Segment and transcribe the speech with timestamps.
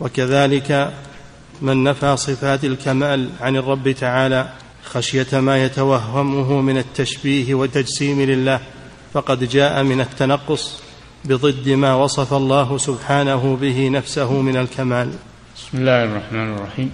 [0.00, 0.92] وكذلك
[1.62, 4.48] من نفى صفات الكمال عن الرب تعالى
[4.84, 8.60] خشية ما يتوهمه من التشبيه والتجسيم لله
[9.12, 10.82] فقد جاء من التنقص
[11.24, 15.10] بضد ما وصف الله سبحانه به نفسه من الكمال.
[15.56, 16.90] بسم الله الرحمن الرحيم.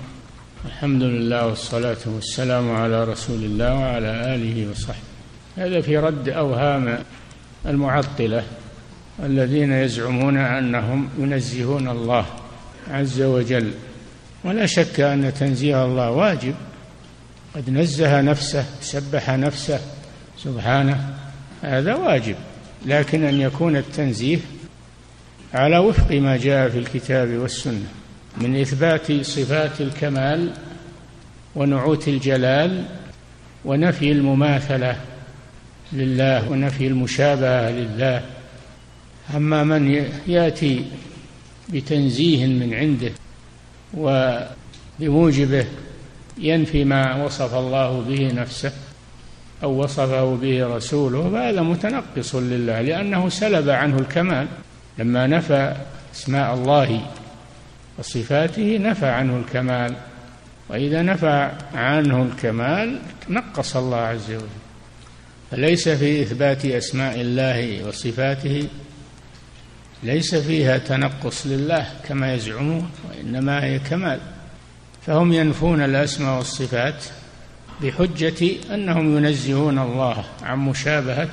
[0.65, 5.15] الحمد لله والصلاة والسلام على رسول الله وعلى آله وصحبه.
[5.57, 6.99] هذا في رد أوهام
[7.67, 8.45] المعطلة
[9.23, 12.27] الذين يزعمون أنهم ينزهون الله
[12.91, 13.71] عز وجل.
[14.45, 16.55] ولا شك أن تنزيه الله واجب.
[17.55, 19.81] قد نزه نفسه سبح نفسه
[20.39, 21.15] سبحانه
[21.63, 22.37] هذا واجب.
[22.87, 24.39] لكن أن يكون التنزيه
[25.55, 27.87] على وفق ما جاء في الكتاب والسنة
[28.37, 30.51] من إثبات صفات الكمال
[31.55, 32.85] ونعوت الجلال
[33.65, 34.97] ونفي المماثلة
[35.93, 38.23] لله ونفي المشابهة لله.
[39.37, 40.85] أما من يأتي
[41.69, 43.13] بتنزيه من عنده
[43.95, 45.67] وبموجبه
[46.39, 48.73] ينفي ما وصف الله به نفسه
[49.63, 54.47] أو وصفه به رسوله فهذا متنقص لله لأنه سلب عنه الكمال.
[54.99, 55.75] لما نفى
[56.15, 57.01] أسماء الله
[57.99, 59.95] وصفاته نفى عنه الكمال.
[60.69, 64.47] وإذا نفى عنه الكمال نقص الله عز وجل.
[65.51, 68.69] فليس في إثبات أسماء الله وصفاته
[70.05, 74.21] ليس فيها تنقص لله كما يزعمون وإنما هي كمال.
[75.07, 77.05] فهم ينفون الأسماء والصفات
[77.83, 81.31] بحجة أنهم ينزهون الله عن مشابهة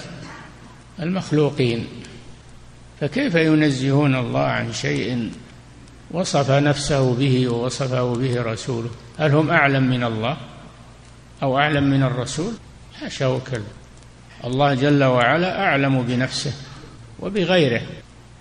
[1.00, 1.88] المخلوقين.
[3.02, 5.32] فكيف ينزهون الله عن شيء
[6.12, 10.38] وصف نفسه به ووصفه به رسوله؟ هل هم أعلم من الله
[11.44, 12.54] أو أعلم من الرسول؟
[13.00, 13.64] حاشا وكذا
[14.44, 16.54] الله جل وعلا أعلم بنفسه
[17.20, 17.82] وبغيره.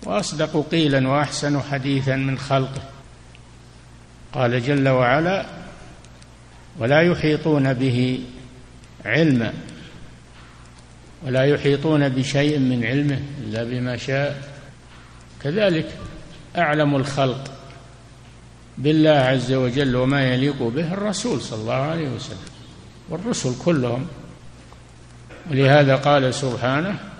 [0.05, 2.81] وأصدق قيلا وأحسن حديثا من خلقه.
[4.33, 5.45] قال جل وعلا
[6.79, 8.19] ولا يحيطون به
[9.05, 9.53] علما
[11.25, 14.49] ولا يحيطون بشيء من علمه إلا بما شاء.
[15.41, 15.97] كذلك
[16.57, 17.51] أعلم الخلق
[18.77, 22.51] بالله عز وجل وما يليق به الرسول صلى الله عليه وسلم
[23.09, 24.07] والرسل كلهم.
[25.51, 27.10] ولهذا قال سبحانه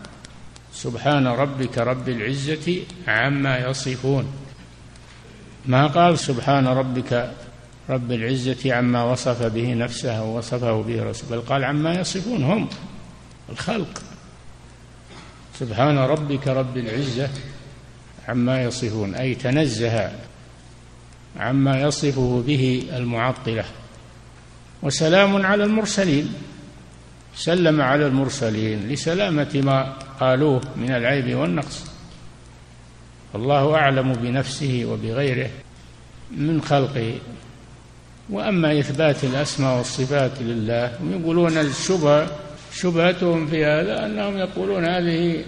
[0.73, 4.25] سبحان ربك رب العزة عما يصفون.
[5.65, 7.31] ما قال سبحان ربك
[7.89, 12.69] رب العزة عما وصف به نفسه ووصفه به رسوله بل قال عما يصفون هم
[13.49, 14.01] الخلق.
[15.59, 17.29] سبحان ربك رب العزة
[18.27, 20.11] عما يصفون أي تنزه
[21.38, 23.65] عما يصفه به المعطلة.
[24.83, 26.33] وسلام على المرسلين.
[27.36, 31.86] سلم على المرسلين لسلامة ما قالوه من العيب والنقص.
[33.36, 35.50] الله أعلم بنفسه وبغيره
[36.31, 37.14] من خلقه.
[38.30, 42.28] وأما إثبات الأسماء والصفات لله يقولون الشبهة
[42.74, 45.44] شبهتهم في هذا أنهم يقولون هذه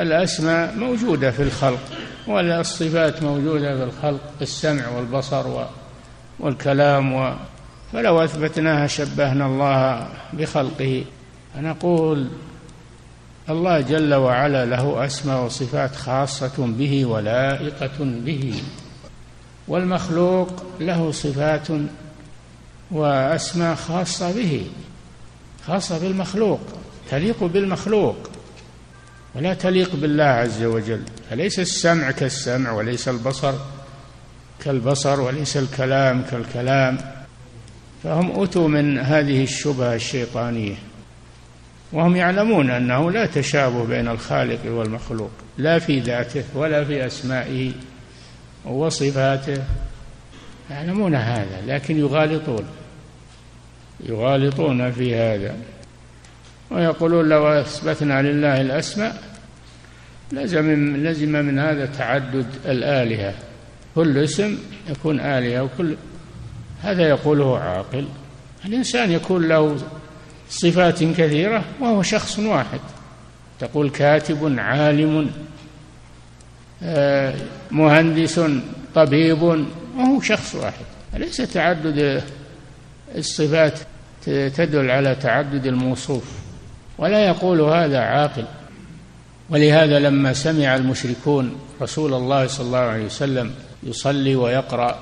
[0.00, 1.80] الأسماء موجودة في الخلق
[2.26, 5.66] والصفات موجودة في الخلق السمع والبصر
[6.40, 7.36] والكلام
[7.94, 11.04] فلو أثبتناها شبهنا الله بخلقه
[11.54, 12.28] فنقول
[13.48, 18.54] الله جل وعلا له أسماء وصفات خاصة به ولائقة به.
[19.68, 20.48] والمخلوق
[20.80, 21.68] له صفات
[22.90, 24.66] وأسماء خاصة به
[25.66, 26.60] خاصة بالمخلوق
[27.10, 28.16] تليق بالمخلوق
[29.34, 31.02] ولا تليق بالله عز وجل.
[31.30, 33.54] فليس السمع كالسمع وليس البصر
[34.64, 37.23] كالبصر وليس الكلام كالكلام.
[38.04, 40.74] فهم أتوا من هذه الشبهة الشيطانية.
[41.92, 47.72] وهم يعلمون أنه لا تشابه بين الخالق والمخلوق لا في ذاته ولا في أسمائه
[48.64, 49.62] وصفاته.
[50.70, 52.64] يعلمون هذا لكن يغالطون
[54.00, 55.56] يغالطون في هذا.
[56.70, 59.22] ويقولون لو أثبتنا لله الأسماء
[60.32, 63.34] لزم لزم من هذا تعدد الآلهة.
[63.94, 64.58] كل اسم
[64.90, 65.96] يكون آلهة وكل
[66.84, 68.06] هذا يقوله عاقل.
[68.64, 69.76] الإنسان يكون له
[70.50, 72.80] صفات كثيرة وهو شخص واحد.
[73.60, 75.30] تقول كاتب عالم
[76.82, 77.34] آه،
[77.70, 78.40] مهندس
[78.94, 80.84] طبيب وهو شخص واحد.
[81.16, 82.22] أليس تعدد
[83.16, 83.78] الصفات
[84.26, 86.24] تدل على تعدد الموصوف؟
[86.98, 88.44] ولا يقول هذا عاقل.
[89.50, 94.98] ولهذا لما سمع المشركون رسول الله صلى الله عليه وسلم يصلي ويقرأ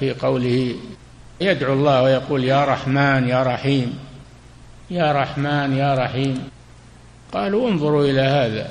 [0.00, 0.74] في قوله
[1.40, 3.98] يدعو الله ويقول يا رحمن يا رحيم
[4.90, 6.48] يا رحمن يا رحيم.
[7.32, 8.68] قالوا انظروا إلى هذا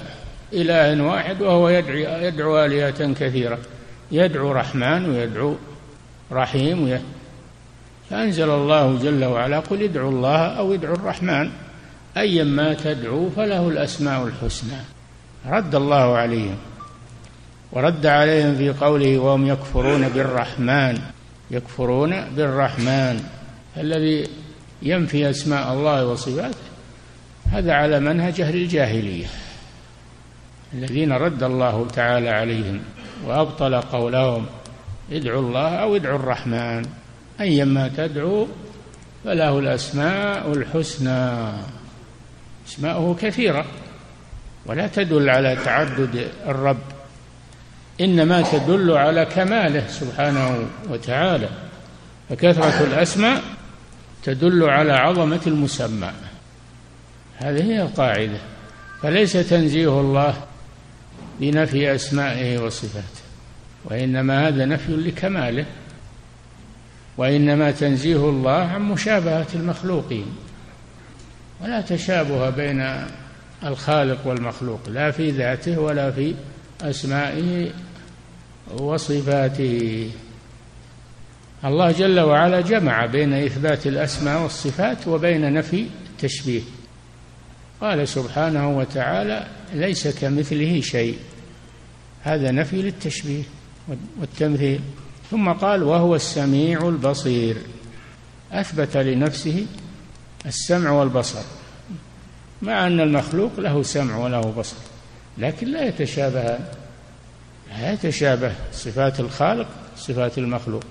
[0.53, 3.57] إله واحد وهو يدعو, يدعو آلهة كثيرة.
[4.11, 5.55] يدعو رحمن ويدعو
[6.31, 6.99] رحيم
[8.09, 11.51] فأنزل الله جل وعلا قل ادعوا الله أو ادعوا الرحمن.
[12.17, 14.79] أيا ما تدعو فله الأسماء الحسنى.
[15.49, 16.57] رد الله عليهم.
[17.71, 21.12] ورد عليهم في قوله وهم يكفرون بالرحمن.
[21.53, 23.23] يكفرون بالرحمن
[23.77, 24.27] الذي
[24.81, 26.57] ينفي أسماء الله وصفاته.
[27.51, 29.25] هذا على منهج أهل الجاهلية
[30.73, 32.81] الذين رد الله تعالى عليهم
[33.25, 34.45] وأبطل قولهم
[35.11, 36.85] ادعوا الله أو ادعوا الرحمن.
[37.41, 38.47] أيما تدعو
[39.23, 41.51] فله الأسماء الحسنى
[42.67, 43.65] أسماؤه كثيرة
[44.65, 46.92] ولا تدل على تعدد الرب
[48.01, 51.49] إنما تدل على كماله سبحانه وتعالى
[52.29, 53.41] فكثرة الأسماء
[54.23, 56.11] تدل على عظمة المسمى.
[57.37, 58.37] هذه هي القاعدة.
[59.01, 60.33] فليس تنزيه الله
[61.39, 63.23] بنفي أسمائه وصفاته
[63.85, 65.65] وإنما هذا نفي لكماله
[67.17, 70.25] وإنما تنزيه الله عن مشابهة المخلوقين.
[71.63, 73.05] ولا تشابه بين
[73.65, 76.35] الخالق والمخلوق لا في ذاته ولا في
[76.81, 77.71] أسمائه
[78.81, 80.09] وصفاته.
[81.65, 86.61] الله جل وعلا جمع بين إثبات الأسماء والصفات وبين نفي التشبيه.
[87.81, 91.17] قال سبحانه وتعالى ليس كمثله شيء.
[92.23, 93.43] هذا نفي للتشبيه
[94.19, 94.79] والتمثيل.
[95.31, 97.57] ثم قال وهو السميع البصير.
[98.51, 99.65] أثبت لنفسه
[100.45, 101.41] السمع والبصر.
[102.63, 104.75] مع أن المخلوق له سمع وله بصر
[105.37, 106.59] لكن لا يتشابهان
[107.81, 109.67] لا يتشابه صفات الخالق
[109.97, 110.83] صفات المخلوق.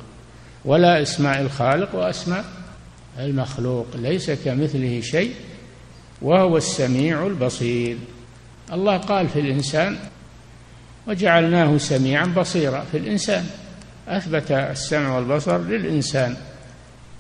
[0.65, 2.45] ولا أسماء الخالق وأسماء
[3.19, 3.87] المخلوق.
[3.95, 5.35] ليس كمثله شيء
[6.23, 7.97] وهو السميع البصير.
[8.73, 9.99] الله قال في الإنسان
[11.09, 12.85] وجعلناه سميعا بصيرا.
[12.93, 13.47] في الإنسان.
[14.09, 16.37] أثبت السمع والبصر للإنسان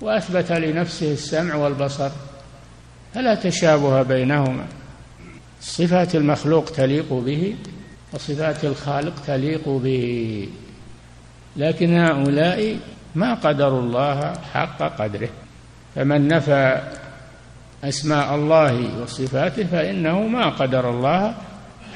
[0.00, 2.10] وأثبت لنفسه السمع والبصر.
[3.14, 4.66] فلا تشابه بينهما.
[5.60, 7.56] صفات المخلوق تليق به.
[8.14, 10.48] وصفات الخالق تليق به.
[11.56, 12.78] لكن هؤلاء
[13.14, 15.28] ما قدروا الله حق قدره.
[15.94, 16.80] فمن نفى
[17.84, 21.34] أسماء الله وصفاته فإنه ما قدر الله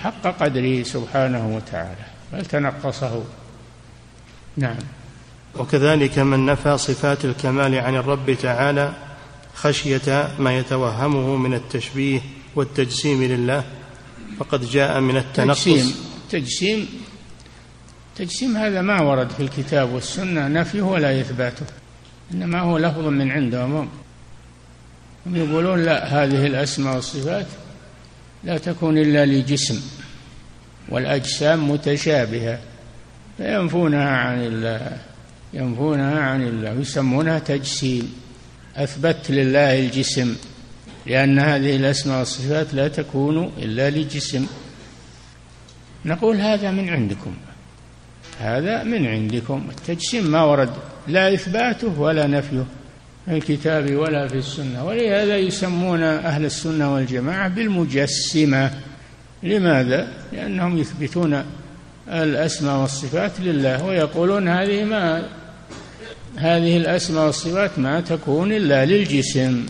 [0.03, 2.07] حق قدره سبحانه وتعالى.
[2.33, 3.25] بل تنقصه.
[4.57, 4.77] نعم.
[5.59, 8.93] وكذلك من نفى صفات الكمال عن الرب تعالى
[9.55, 12.21] خشية ما يتوهمه من التشبيه
[12.57, 13.65] والتجسيم لله
[14.39, 15.65] فقد جاء من التنقص.
[15.65, 16.06] تجسيم.
[16.31, 16.89] تجسيم
[18.17, 21.67] تجسيم هذا ما ورد في الكتاب والسنة نفيه ولا إثباته
[22.35, 23.89] إنما هو لفظ من عندهم
[25.27, 27.47] هم يقولون لا هذه الأسماء والصفات
[28.45, 29.81] لا تكون إلا لجسم
[30.89, 32.59] والأجسام متشابهة
[33.37, 34.99] فينفونها عن الله
[35.55, 38.15] ينفونها عن الله ويسمونها تجسيم.
[38.77, 40.37] أثبت لله الجسم
[41.07, 44.47] لأن هذه الأسماء والصفات لا تكون إلا لجسم.
[46.07, 47.35] نقول هذا من عندكم.
[48.41, 49.69] هذا من عندكم.
[49.71, 50.71] التجسيم ما ورد.
[51.09, 52.65] لا إثباته ولا نفيه
[53.27, 54.85] في الكتاب ولا في السنة.
[54.85, 58.71] ولهذا يسمون أهل السنة والجماعة بالمجسمة.
[59.43, 61.45] لماذا؟ لأنهم يثبتون
[62.09, 65.23] الأسماء والصفات لله ويقولون هذه ما
[66.37, 69.67] هذه الأسماء والصفات ما تكون إلا للجسم.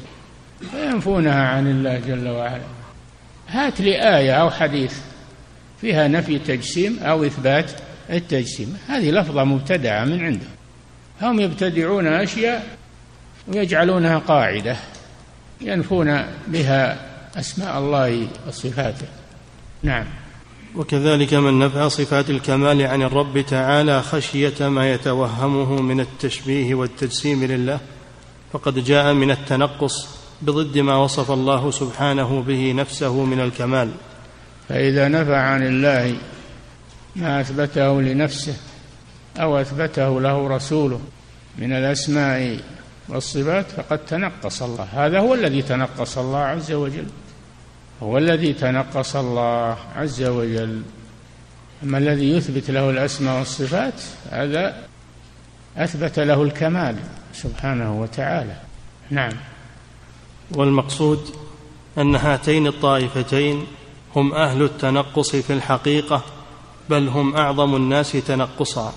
[0.70, 2.60] فينفونها عن الله جل وعلا.
[3.48, 4.94] هات لي آية أو حديث.
[5.80, 7.70] فيها نفي تجسيم أو إثبات
[8.10, 8.78] التجسيم.
[8.88, 10.50] هذه لفظة مبتدعة من عندهم
[11.22, 12.76] هم يبتدعون أشياء
[13.48, 14.76] ويجعلونها قاعدة
[15.60, 16.98] ينفون بها
[17.36, 19.06] أسماء الله وصفاته.
[19.82, 20.04] نعم.
[20.76, 27.80] وكذلك من نفى صفات الكمال عن الرب تعالى خشية ما يتوهمه من التشبيه والتجسيم لله
[28.52, 30.08] فقد جاء من التنقص
[30.42, 33.90] بضد ما وصف الله سبحانه به نفسه من الكمال.
[34.68, 36.16] فإذا نفى عن الله
[37.16, 38.56] ما أثبته لنفسه
[39.38, 41.00] أو أثبته له رسوله
[41.58, 42.60] من الأسماء
[43.08, 44.88] والصفات فقد تنقص الله.
[44.92, 47.06] هذا هو الذي تنقص الله عز وجل.
[48.02, 50.82] هو الذي تنقص الله عز وجل.
[51.82, 54.82] أما الذي يثبت له الأسماء والصفات هذا
[55.76, 56.96] أثبت له الكمال
[57.34, 58.56] سبحانه وتعالى.
[59.10, 59.32] نعم.
[60.50, 61.30] والمقصود
[61.98, 63.66] أن هاتين الطائفتين
[64.16, 66.24] هم أهل التنقص في الحقيقة
[66.90, 68.94] بل هم أعظم الناس تنقصا.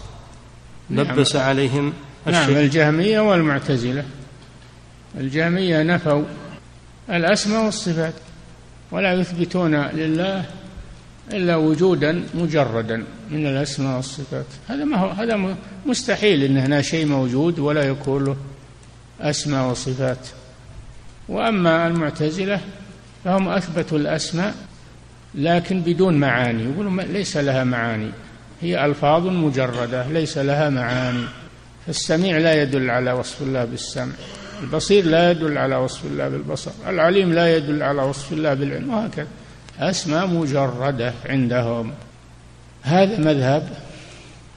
[0.90, 1.46] لبس نعم.
[1.46, 1.94] عليهم
[2.26, 4.06] نعم الجهمية والمعتزلة.
[5.18, 6.24] الجهمية نفوا
[7.10, 8.14] الأسماء والصفات
[8.92, 10.46] ولا يثبتون لله
[11.34, 14.46] إلا وجودا مجردا من الأسماء والصفات.
[14.68, 18.38] هذا ما هو هذا مستحيل أن هنا شيء موجود ولا يكون له
[19.22, 20.28] أسماء وصفات.
[21.30, 22.62] وأما المعتزلة
[23.24, 24.69] فهم أثبتوا الأسماء
[25.36, 26.64] لكن بدون معاني.
[26.64, 28.10] يقولون ليس لها معاني.
[28.62, 31.24] هي ألفاظ مجردة ليس لها معاني.
[31.86, 34.14] فالسميع لا يدل على وصف الله بالسمع.
[34.64, 36.72] البصير لا يدل على وصف الله بالبصر.
[36.88, 38.94] العليم لا يدل على وصف الله بالعلم.
[38.94, 39.28] وهكذا.
[39.80, 41.92] أسماء مجردة عندهم.
[42.82, 43.70] هذا مذهب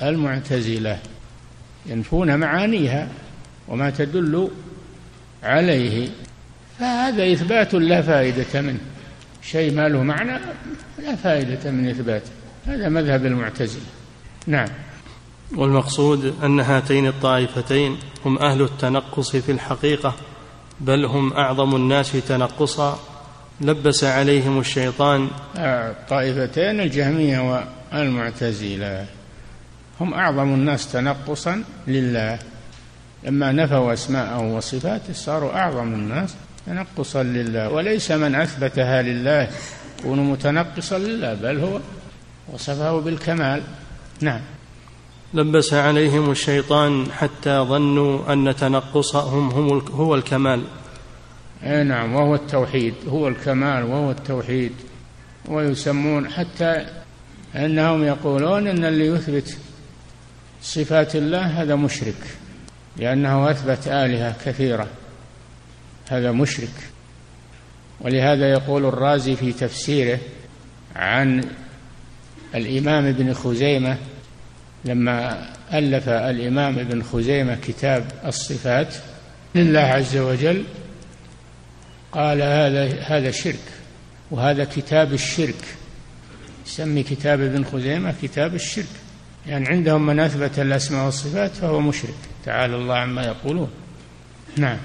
[0.03, 0.99] المعتزلة.
[1.87, 3.09] ينفون معانيها
[3.69, 4.51] وما تدل
[5.43, 6.09] عليه.
[6.79, 8.79] فهذا إثبات لا فائدة منه.
[9.43, 10.41] شيء ما له معنى
[10.99, 12.31] لا فائدة من إثباته.
[12.67, 13.83] هذا مذهب المعتزلة.
[14.47, 14.69] نعم.
[15.57, 20.15] والمقصود أن هاتين الطائفتين هم أهل التنقص في الحقيقة
[20.81, 22.99] بل هم أعظم الناس تنقصا.
[23.61, 25.29] لبس عليهم الشيطان.
[25.57, 29.07] الطائفتين الجهمية والمعتزلة
[30.01, 32.39] هم أعظم الناس تنقصا لله.
[33.25, 36.35] لما نفوا أسماءه وصفاته صاروا أعظم الناس
[36.67, 39.49] تنقصا لله وليس من أثبتها لله
[39.99, 41.81] يكون متنقصا لله بل هو
[42.53, 43.63] وصفه بالكمال.
[44.21, 44.41] نعم.
[45.35, 50.65] لبس عليهم الشيطان حتى ظنوا أن تنقصهم هم هو الكمال.
[51.65, 54.73] أي نعم وهو التوحيد هو الكمال وهو التوحيد.
[55.49, 56.87] ويسمون حتى
[57.57, 59.57] أنهم يقولون أن اللي يثبت
[60.63, 62.37] صفات الله هذا مشرك
[62.97, 64.87] لأنه أثبت آلهة كثيرة.
[66.13, 66.75] هذا مشرك.
[68.01, 70.19] ولهذا يقول الرازي في تفسيره
[70.97, 71.45] عن
[72.55, 73.99] الإمام ابن خزيمة
[74.85, 78.95] لما ألف الإمام ابن خزيمة كتاب الصفات
[79.55, 80.65] لله عز وجل
[82.13, 83.65] قال هذا هذا شرك
[84.31, 85.65] وهذا كتاب الشرك.
[86.67, 88.87] يسمي كتاب ابن خزيمة كتاب الشرك.
[89.47, 92.15] يعني عندهم من أثبت الأسماء والصفات فهو مشرك.
[92.45, 93.71] تعالى الله عما يقولون.
[94.57, 94.79] نعم.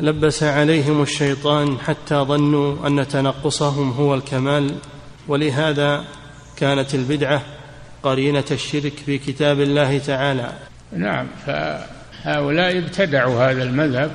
[0.00, 4.74] لبس عليهم الشيطان حتى ظنوا أن تنقصهم هو الكمال
[5.28, 6.04] ولهذا
[6.56, 7.42] كانت البدعة
[8.02, 10.52] قرينة الشرك في كتاب الله تعالى.
[10.92, 14.10] نعم فهؤلاء ابتدعوا هذا المذهب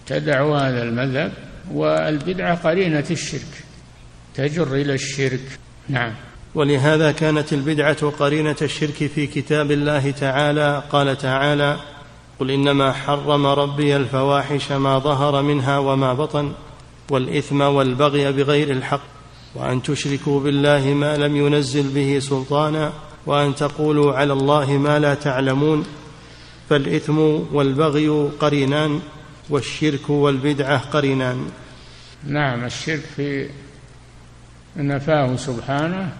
[0.00, 1.32] ابتدعوا هذا المذهب
[1.72, 3.64] والبدعة قرينة الشرك
[4.34, 5.58] تجر إلى الشرك.
[5.88, 6.12] نعم.
[6.54, 10.82] ولهذا كانت البدعة قرينة الشرك في كتاب الله تعالى.
[10.90, 11.76] قال تعالى
[12.40, 16.52] قل إنما حرم ربي الفواحش ما ظهر منها وما بطن
[17.10, 19.00] والإثم والبغي بغير الحق
[19.54, 22.92] وأن تشركوا بالله ما لم ينزل به سلطانا
[23.26, 25.84] وأن تقولوا على الله ما لا تعلمون
[26.70, 27.18] فالإثم
[27.52, 28.08] والبغي
[28.40, 29.00] قرينان
[29.50, 31.48] والشرك والبدعة قرينان
[32.26, 33.48] نعم الشرك في
[34.76, 36.12] نفاه سبحانه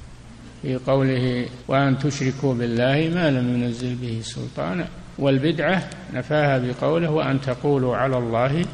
[0.62, 7.96] في قوله وأن تشركوا بالله ما لم ينزل به سلطانا والبدعة نفاها بقوله وأن تقولوا
[7.96, 8.64] على الله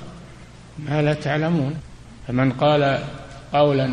[0.78, 1.75] ما لا تعلمون.
[2.28, 2.99] فمن قال
[3.52, 3.90] قولا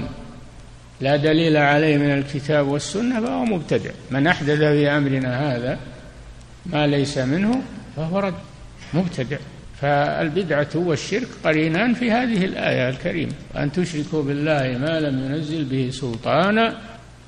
[1.01, 3.91] لا دليل عليه من الكتاب والسنة فهو مبتدع.
[4.11, 5.79] من أحدث في أمرنا هذا
[6.65, 7.61] ما ليس منه
[7.95, 8.33] فهو رد
[8.93, 9.37] مبتدع.
[9.81, 13.31] فالبدعة والشرك قرينان في هذه الآية الكريمة.
[13.55, 16.75] أن تشركوا بالله ما لم ينزل به سلطانا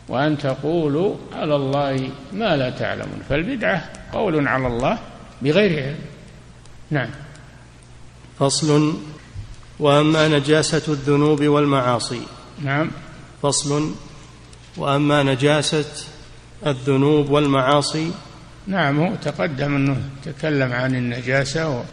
[0.10, 3.22] وأن تقولوا على الله ما لا تعلمون.
[3.30, 4.98] فالبدعة قول على الله
[5.42, 5.96] بغير علم.
[6.92, 7.10] نعم.
[8.40, 8.94] فصل.
[9.80, 12.22] وأما نجاسة الذنوب والمعاصي.
[12.64, 12.92] نعم.
[13.42, 13.92] فصل.
[14.78, 15.86] وأما نجاسة
[16.68, 18.12] الذنوب والمعاصي.
[18.68, 21.84] نعم هو تقدم أنه تكلم عن النجاسة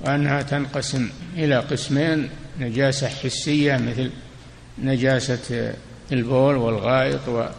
[0.00, 2.28] وأنها تنقسم إلى قسمين.
[2.60, 4.10] نجاسة حسية مثل
[4.78, 5.74] نجاسة
[6.12, 7.50] البول والغائط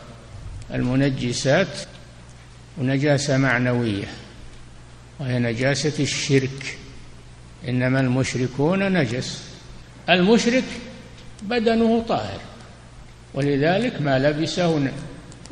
[0.71, 1.67] والمنجسات
[2.77, 4.07] ونجاسة معنوية
[5.19, 6.77] وهي نجاسة الشرك.
[7.67, 9.43] إنما المشركون نجس.
[10.09, 10.63] المشرك
[11.43, 12.39] بدنه طاهر
[13.33, 14.91] ولذلك ما لبسه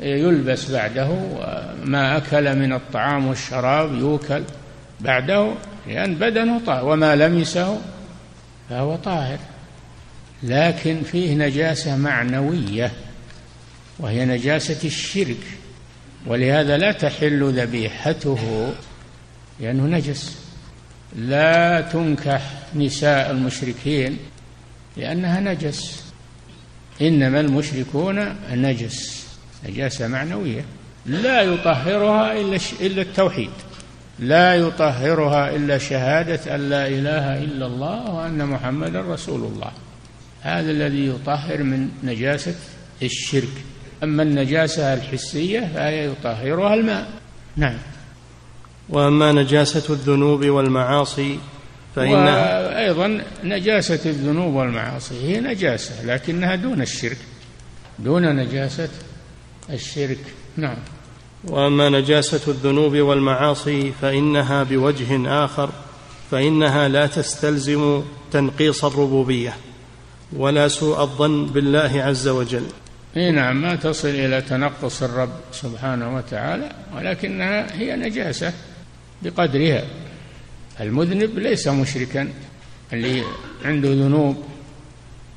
[0.00, 4.42] يلبس بعده وما أكل من الطعام والشراب يوكل
[5.00, 5.54] بعده
[5.86, 7.80] لأن بدنه طاهر وما لمسه
[8.70, 9.38] فهو طاهر.
[10.42, 12.92] لكن فيه نجاسة معنوية
[13.98, 15.40] وهي نجاسة الشرك
[16.26, 18.72] ولهذا لا تحل ذبيحته
[19.60, 20.38] لأنه نجس.
[21.16, 22.42] لا تنكح
[22.74, 24.18] نساء المشركين
[24.96, 26.04] لأنها نجس.
[27.02, 29.26] إنما المشركون نجس
[29.68, 30.64] نجاسة معنوية.
[31.06, 33.50] لا يطهرها إلا إلا التوحيد.
[34.18, 39.70] لا يطهرها إلا شهادة أن لا إله إلا الله وأن محمدا رسول الله.
[40.40, 42.54] هذا الذي يطهر من نجاسة
[43.02, 43.64] الشرك.
[44.02, 47.10] أما النجاسة الحسية فهي يطهرها الماء.
[47.56, 47.78] نعم.
[48.88, 51.38] وأما نجاسة الذنوب والمعاصي
[51.96, 57.18] فإنها وأيضا نجاسة الذنوب والمعاصي هي نجاسة لكنها دون الشرك.
[57.98, 58.88] دون نجاسة
[59.70, 60.18] الشرك.
[60.56, 60.76] نعم.
[61.44, 65.70] وأما نجاسة الذنوب والمعاصي فإنها بوجه آخر
[66.30, 68.02] فإنها لا تستلزم
[68.32, 69.56] تنقيص الربوبية.
[70.32, 72.66] ولا سوء الظن بالله عز وجل.
[73.16, 78.52] إي نعم ما تصل إلى تنقص الرب سبحانه وتعالى ولكنها هي نجاسة
[79.22, 79.84] بقدرها.
[80.80, 82.28] المذنب ليس مشركا
[82.92, 83.22] اللي
[83.64, 84.44] عنده ذنوب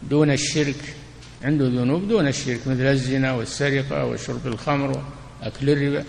[0.09, 0.95] دون الشرك
[1.43, 5.03] عنده ذنوب دون الشرك مثل الزنا والسرقة وشرب الخمر
[5.41, 6.03] وأكل الربا.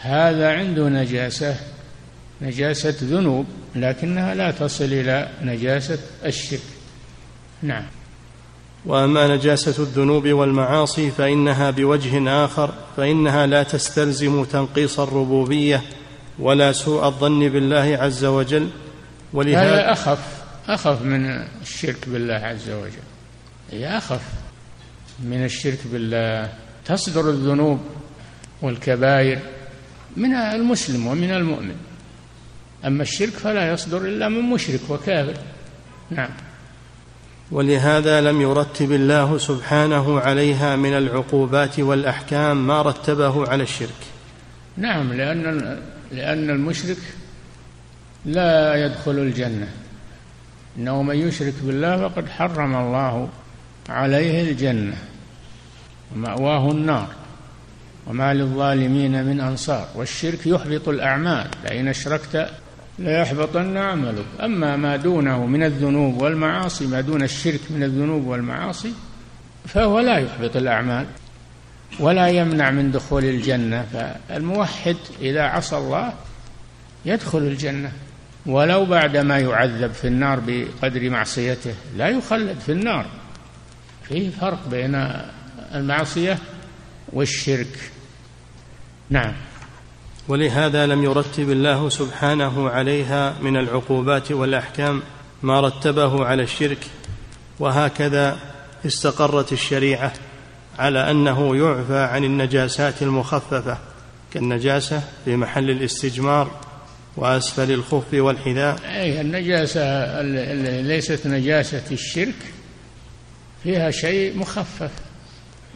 [0.00, 1.56] هذا عنده نجاسة
[2.42, 6.77] نجاسة ذنوب لكنها لا تصل إلى نجاسة الشرك.
[7.62, 7.84] نعم.
[8.86, 15.82] وأما نجاسة الذنوب والمعاصي فإنها بوجه آخر فإنها لا تستلزم تنقيص الربوبية
[16.38, 18.68] ولا سوء الظن بالله عز وجل.
[19.32, 20.18] ولهذا هذا أخف
[20.68, 23.06] أخف من الشرك بالله عز وجل.
[23.70, 24.22] هي أخف
[25.20, 26.52] من الشرك بالله.
[26.84, 27.80] تصدر الذنوب
[28.62, 29.38] والكبائر
[30.16, 31.76] من المسلم ومن المؤمن.
[32.84, 35.36] أما الشرك فلا يصدر إلا من مشرك وكافر.
[36.10, 36.30] نعم.
[37.50, 44.00] ولهذا لم يرتب الله سبحانه عليها من العقوبات والأحكام ما رتبه على الشرك.
[44.76, 45.78] نعم لأن
[46.12, 46.98] لأن المشرك
[48.24, 49.68] لا يدخل الجنة.
[50.78, 53.28] إنه من يشرك بالله فقد حرم الله
[53.88, 54.96] عليه الجنة
[56.14, 57.08] ومأواه النار
[58.06, 59.88] وما للظالمين من أنصار.
[59.94, 61.46] والشرك يحبط الأعمال.
[61.64, 62.50] لئن أشركت
[62.98, 64.24] ليحبطن عملك.
[64.40, 68.92] أما ما دونه من الذنوب والمعاصي ما دون الشرك من الذنوب والمعاصي
[69.66, 71.06] فهو لا يحبط الأعمال
[72.00, 73.86] ولا يمنع من دخول الجنة.
[73.92, 76.12] فالموحد إذا عصى الله
[77.04, 77.92] يدخل الجنة.
[78.46, 83.06] ولو بعدما يعذب في النار بقدر معصيته لا يخلد في النار.
[84.08, 85.12] فيه فرق بين
[85.74, 86.38] المعصية
[87.12, 87.90] والشرك.
[89.10, 89.47] نعم.
[90.28, 95.02] ولهذا لم يرتب الله سبحانه عليها من العقوبات والأحكام
[95.42, 96.86] ما رتبه على الشرك
[97.60, 98.38] وهكذا
[98.86, 100.12] استقرت الشريعة
[100.78, 103.78] على أنه يعفى عن النجاسات المخففة
[104.34, 106.50] كالنجاسة في محل الاستجمار
[107.16, 108.78] وأسفل الخف والحذاء.
[108.84, 109.80] أي النجاسة
[110.20, 112.34] اللي ليست نجاسة الشرك
[113.62, 114.90] فيها شيء مخفف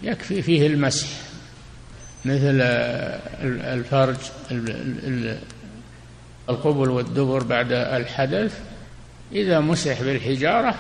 [0.03, 1.09] يكفي فيه المسح.
[2.25, 2.61] مثل
[3.45, 4.17] الفرج
[6.51, 8.61] القبل والدبر بعد الحدث
[9.33, 10.75] إذا مسح بالحجارة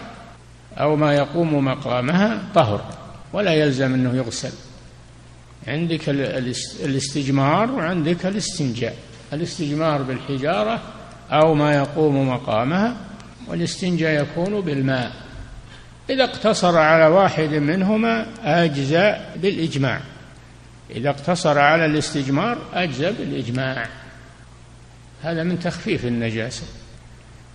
[0.78, 2.84] أو ما يقوم مقامها طهر
[3.32, 4.52] ولا يلزم أنه يغسل.
[5.66, 6.08] عندك
[6.84, 8.96] الاستجمار وعندك الاستنجاء.
[9.32, 10.80] الاستجمار بالحجارة
[11.30, 12.96] أو ما يقوم مقامها
[13.48, 15.12] والاستنجاء يكون بالماء.
[16.10, 20.00] إذا اقتصر على واحد منهما أجزاء بالإجماع.
[20.94, 23.88] إذا اقتصر على الاستجمار أجزى بالإجماع.
[25.22, 26.62] هذا من تخفيف النجاسة.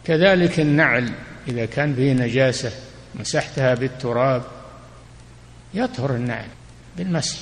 [0.06, 1.12] كذلك النعل
[1.47, 2.71] إذا كان فيه نجاسة
[3.15, 4.43] مسحتها بالتراب
[5.73, 6.47] يطهر النعل
[6.97, 7.38] بالمسح.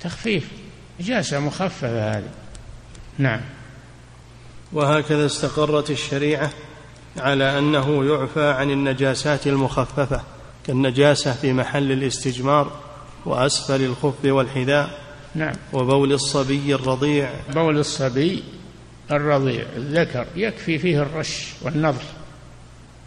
[0.00, 0.48] تخفيف
[1.00, 2.30] نجاسة مخففة هذه.
[3.18, 3.40] نعم.
[4.72, 6.50] وهكذا استقرت الشريعة
[7.16, 10.22] على أنه يعفى عن النجاسات المخففة
[10.66, 12.80] كالنجاسة في محل الاستجمار
[13.24, 15.05] وأسفل الخف والحذاء.
[15.36, 15.54] نعم.
[15.72, 17.30] وبول الصبي الرضيع.
[17.54, 18.42] بول الصبي
[19.10, 19.64] الرضيع.
[19.76, 22.04] الذكر يكفي فيه الرش والنضح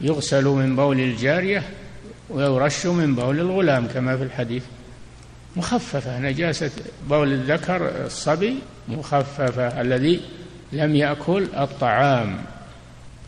[0.02, 1.64] يغسل من بول الجارية
[2.30, 4.64] ويرش من بول الغلام كما في الحديث.
[5.56, 6.72] مخففة نجاسة
[7.10, 8.56] بول الذكر الصبي
[8.88, 10.22] مخففة الذي
[10.74, 12.38] لم يأكل الطعام.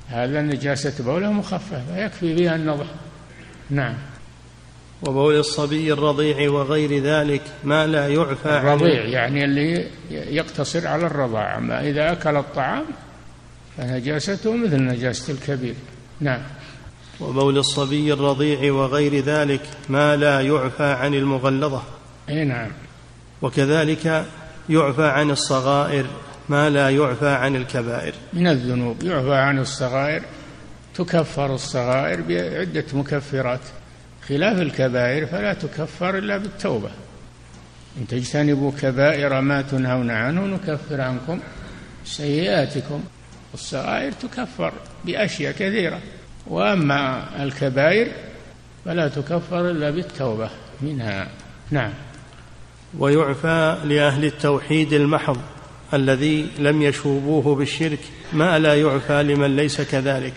[0.08, 2.86] هذا نجاسة بوله مخففة يكفي بها النضح
[3.70, 3.96] نعم.
[5.02, 11.90] وبول الصبي الرضيع وغير ذلك ما لا يعفى الرضيع يعني اللي يقتصر على الرضاعة أما
[11.90, 12.86] إذا أكل الطعام
[13.78, 15.76] فنجاسته مثل نجاسة الكبير.
[16.20, 16.42] نعم.
[17.20, 21.84] وبول الصبي الرضيع وغير ذلك ما لا يعفى عن المغلظة.
[22.30, 22.72] أي نعم.
[23.42, 24.26] وكذلك
[24.70, 26.06] يعفى عن الصغائر
[26.50, 28.14] ما لا يعفى عن الكبائر.
[28.34, 29.04] من الذنوب.
[29.04, 30.24] يعفى عن الصغائر.
[30.96, 33.62] تكفر الصغائر بعدة مكفرات.
[34.28, 36.90] خلاف الكبائر فلا تكفر إلا بالتوبة.
[37.98, 41.40] إن تجتنبوا كبائر ما تنهون عنه نكفر عنكم
[42.06, 43.04] سيئاتكم.
[43.54, 44.74] الصغائر تكفر
[45.06, 46.00] بأشياء كثيرة.
[46.48, 48.08] وأما الكبائر
[48.86, 50.50] فلا تكفر إلا بالتوبة
[50.82, 51.28] منها.
[51.72, 51.94] نعم.
[53.00, 55.38] ويعفى لأهل التوحيد المحض
[55.94, 58.00] الذي لم يشوبوه بالشرك
[58.34, 60.34] ما لا يعفى لمن ليس كذلك.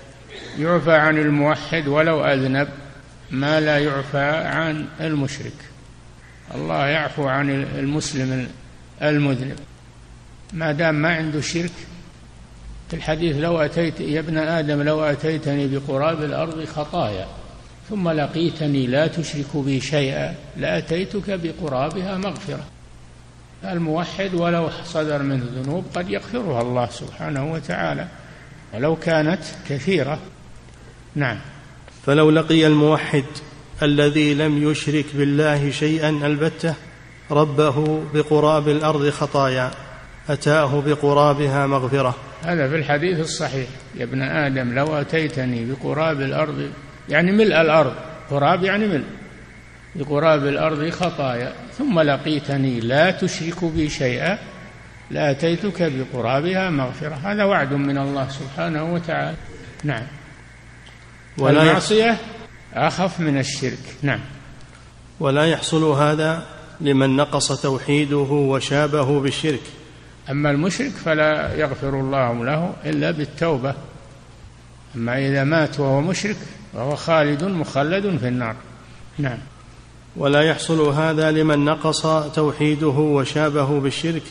[0.58, 2.68] يعفى عن الموحد ولو أذنب.
[3.34, 5.52] ما لا يعفى عن المشرك.
[6.54, 8.48] الله يعفو عن المسلم
[9.02, 9.58] المذنب.
[10.52, 11.72] ما دام ما عنده شرك
[12.88, 17.26] في الحديث لو أتيت يا ابن آدم لو أتيتني بقراب الأرض خطايا
[17.90, 22.64] ثم لقيتني لا تشرك بي شيئا لأتيتك بقرابها مغفرة.
[23.64, 28.08] الموحد ولو صدر منه ذنوب قد يغفرها الله سبحانه وتعالى
[28.74, 30.18] ولو كانت كثيرة.
[31.14, 31.38] نعم.
[32.06, 33.24] فلو لقي الموحد
[33.82, 36.74] الذي لم يشرك بالله شيئا البتة
[37.30, 39.70] ربه بقراب الأرض خطايا
[40.28, 42.14] أتاه بقرابها مغفرة.
[42.42, 43.68] هذا في الحديث الصحيح.
[43.96, 46.70] يا ابن آدم لو أتيتني بقراب الأرض
[47.08, 47.94] يعني ملء الأرض.
[48.30, 49.04] قراب يعني ملء.
[49.94, 51.52] بقراب الأرض خطايا.
[51.78, 54.38] ثم لقيتني لا تشرك بي شيئا
[55.10, 57.14] لأتيتك بقرابها مغفرة.
[57.14, 59.36] هذا وعد من الله سبحانه وتعالى.
[59.84, 60.06] نعم.
[61.38, 62.18] والمعصيه
[62.74, 63.78] أخف من الشرك.
[64.02, 64.20] نعم.
[65.20, 66.46] ولا يحصل هذا
[66.80, 69.62] لمن نقص توحيده وشابه بالشرك.
[70.30, 73.74] أما المشرك فلا يغفر الله له إلا بالتوبة.
[74.96, 76.36] أما إذا مات وهو مشرك
[76.72, 78.56] فهو خالد مخلد في النار.
[79.18, 79.38] نعم.
[80.16, 84.22] ولا يحصل هذا لمن نقص توحيده وشابه بالشرك.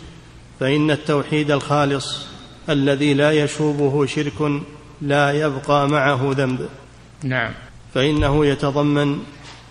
[0.60, 2.26] فإن التوحيد الخالص
[2.70, 4.62] الذي لا يشوبه شرك
[5.02, 6.70] لا يبقى معه ذنب.
[7.24, 7.52] نعم.
[7.94, 9.20] فإنه يتضمن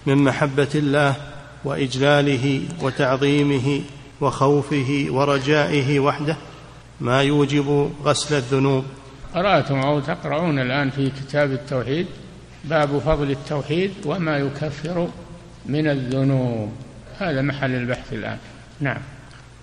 [0.07, 1.15] من محبة الله
[1.65, 3.81] وإجلاله وتعظيمه
[4.21, 6.37] وخوفه ورجائه وحده
[7.01, 8.85] ما يوجب غسل الذنوب.
[9.35, 12.07] قرأتم أو تقرؤون الآن في كتاب التوحيد
[12.65, 15.09] باب فضل التوحيد وما يكفر
[15.67, 16.73] من الذنوب.
[17.19, 18.39] هذا محل البحث الآن.
[18.81, 19.01] نعم.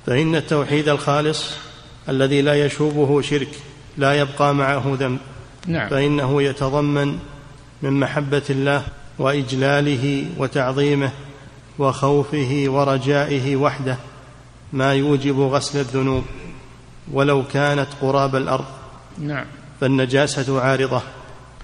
[0.06, 1.54] فإن التوحيد الخالص
[2.10, 3.49] الذي لا يشوبه شرك
[3.97, 5.19] لا يبقى معه ذنب.
[5.67, 5.89] نعم.
[5.89, 7.19] فإنه يتضمن
[7.81, 8.83] من محبة الله
[9.19, 11.11] وإجلاله وتعظيمه
[11.79, 13.97] وخوفه ورجائه وحده
[14.73, 16.23] ما يوجب غسل الذنوب
[17.11, 18.65] ولو كانت قراب الأرض.
[19.17, 19.45] نعم.
[19.81, 21.01] فالنجاسة عارضة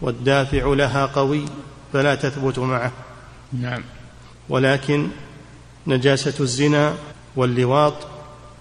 [0.01, 1.45] والدافع لها قوي
[1.93, 2.91] فلا تثبت معه.
[3.53, 3.83] نعم.
[4.49, 5.07] ولكن
[5.87, 6.93] نجاسة الزنا
[7.35, 7.93] واللواط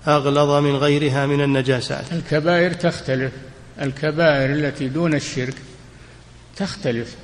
[0.09, 2.13] أغلظ من غيرها من النجاسات.
[2.13, 3.33] الكبائر تختلف.
[3.83, 5.55] الكبائر التي دون الشرك
[6.57, 7.17] تختلف.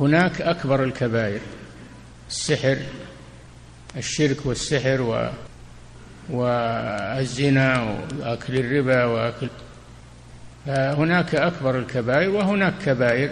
[0.00, 1.40] هناك أكبر الكبائر
[2.28, 2.78] السحر
[3.96, 5.30] الشرك والسحر و
[6.30, 9.48] والزنا وأكل الربا وأكل
[10.66, 13.30] فهناك أكبر الكبائر وهناك كبائر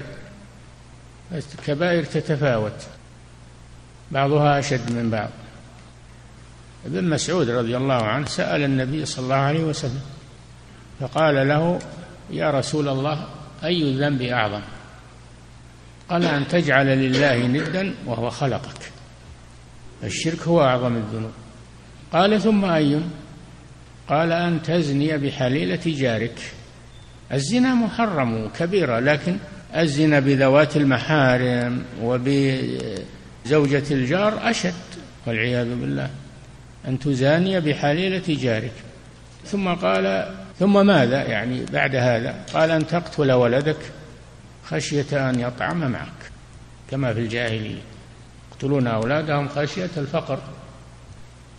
[1.32, 2.86] الكبائر تتفاوت
[4.10, 5.28] بعضها أشد من بعض.
[6.86, 10.02] ابن مسعود رضي الله عنه سأل النبي صلى الله عليه وسلم
[11.00, 11.78] فقال له
[12.30, 13.26] يا رسول الله
[13.64, 14.60] أي الذنب أعظم؟
[16.12, 18.90] قال أن تجعل لله ندا وهو خلقك.
[20.04, 21.30] الشرك هو أعظم الذنوب.
[22.12, 23.00] قال ثم أي
[24.08, 26.38] قال أن تزني بحليلة جارك.
[27.32, 29.36] الزنا محرم كبيرة لكن
[29.76, 34.72] الزنا بذوات المحارم وبزوجة الجار أشد
[35.26, 36.10] والعياذ بالله.
[36.88, 38.72] أن تزاني بحليلة جارك.
[39.46, 42.34] ثم قال ثم ماذا؟ يعني بعد هذا.
[42.54, 44.01] قال أن تقتل ولدك.
[44.72, 46.30] خشية أن يطعم معك.
[46.90, 47.82] كما في الجاهلية.
[48.52, 50.38] يقتلون أولادهم خشية الفقر.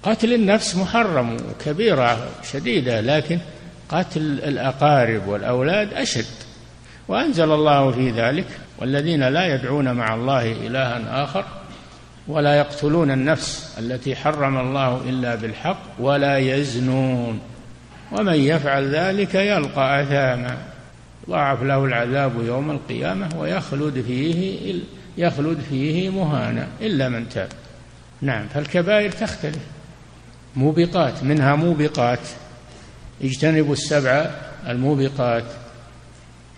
[0.03, 3.39] قتل النفس محرم كبيرة شديدة لكن
[3.89, 6.25] قتل الأقارب والأولاد أشد.
[7.07, 8.47] وأنزل الله في ذلك
[8.79, 11.45] والذين لا يدعون مع الله إلها آخر
[12.27, 17.39] ولا يقتلون النفس التي حرم الله إلا بالحق ولا يزنون.
[18.11, 20.72] ومن يفعل ذلك يلقى أثاما.
[21.29, 24.79] ضاعف له العذاب يوم القيامة ويخلد فيه
[25.17, 27.49] يخلد فيه مهانا إلا من تاب.
[28.21, 29.59] نعم فالكبائر تختلف.
[30.55, 32.19] موبقات منها موبقات.
[33.21, 34.31] اجتنبوا السبع
[34.67, 35.45] الموبقات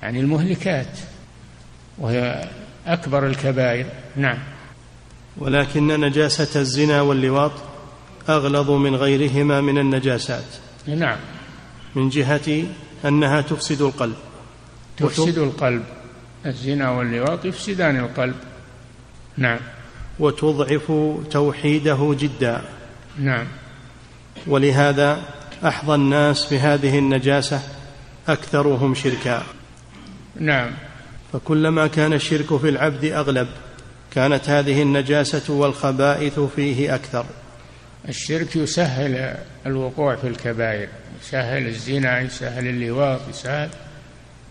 [0.01, 0.97] يعني المهلكات
[1.97, 2.49] وهي
[2.87, 3.85] أكبر الكبائر.
[4.15, 4.37] نعم.
[5.37, 7.51] ولكن نجاسة الزنا واللواط
[8.29, 10.45] أغلظ من غيرهما من النجاسات.
[10.87, 11.17] نعم.
[11.95, 12.63] من جهة
[13.05, 14.15] أنها تفسد القلب.
[14.97, 15.83] تفسد القلب.
[16.45, 18.35] الزنا واللواط يفسدان القلب.
[19.37, 19.59] نعم.
[20.19, 20.91] وتضعف
[21.31, 22.61] توحيده جدا.
[23.19, 23.47] نعم.
[24.47, 25.21] ولهذا
[25.65, 27.61] أحظى الناس بهذه النجاسة
[28.27, 29.43] أكثرهم شركا.
[30.39, 30.71] نعم.
[31.33, 33.47] فكلما كان الشرك في العبد أغلب
[34.11, 37.25] كانت هذه النجاسة والخبائث فيه أكثر.
[38.09, 40.87] الشرك يسهل الوقوع في الكبائر
[41.23, 43.69] يسهل الزنا يسهل اللواط يسهل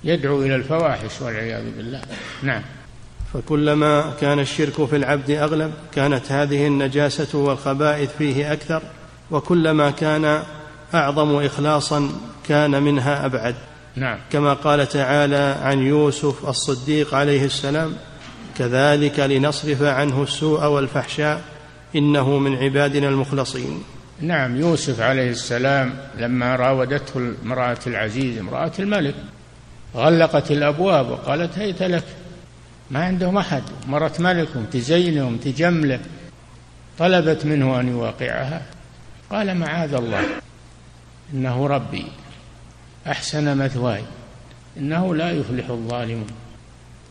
[0.04, 2.00] يدعو إلى الفواحش والعياذ بالله.
[2.42, 2.62] نعم.
[3.34, 8.82] فكلما كان الشرك في العبد أغلب كانت هذه النجاسة والخبائث فيه أكثر
[9.30, 10.42] وكلما كان
[10.94, 12.10] أعظم إخلاصا
[12.48, 13.54] كان منها أبعد.
[13.96, 14.18] نعم.
[14.32, 17.92] كما قال تعالى عن يوسف الصديق عليه السلام
[18.58, 21.40] كذلك لنصرف عنه السوء والفحشاء
[21.96, 23.82] إنه من عبادنا المخلصين.
[24.20, 24.56] نعم.
[24.56, 29.14] يوسف عليه السلام لما راودته امراه العزيز امرأة الملك
[29.94, 32.04] غلقت الأبواب وقالت هيت لك.
[32.90, 33.62] ما عندهم أحد.
[33.86, 36.00] مرت ملكهم تزينهم تجمله
[36.98, 38.62] طلبت منه أن يواقعها.
[39.30, 40.22] قال معاذ الله.
[41.34, 42.06] إنه ربي.
[43.06, 44.02] أحسن مثواي.
[44.76, 46.26] إنه لا يفلح الظالمون.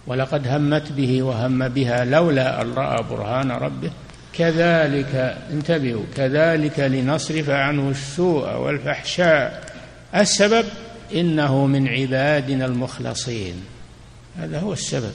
[0.07, 3.91] ولقد همت به وهم بها لولا أن رأى برهان ربه.
[4.33, 9.73] كذلك انتبهوا كذلك لنصرف عنه السوء والفحشاء.
[10.15, 10.65] السبب؟
[11.13, 13.53] إنه من عبادنا المخلصين.
[14.37, 15.13] هذا هو السبب.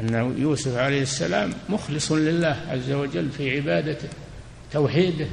[0.00, 4.08] أن يوسف عليه السلام مخلص لله عز وجل في عبادته
[4.72, 5.26] توحيده.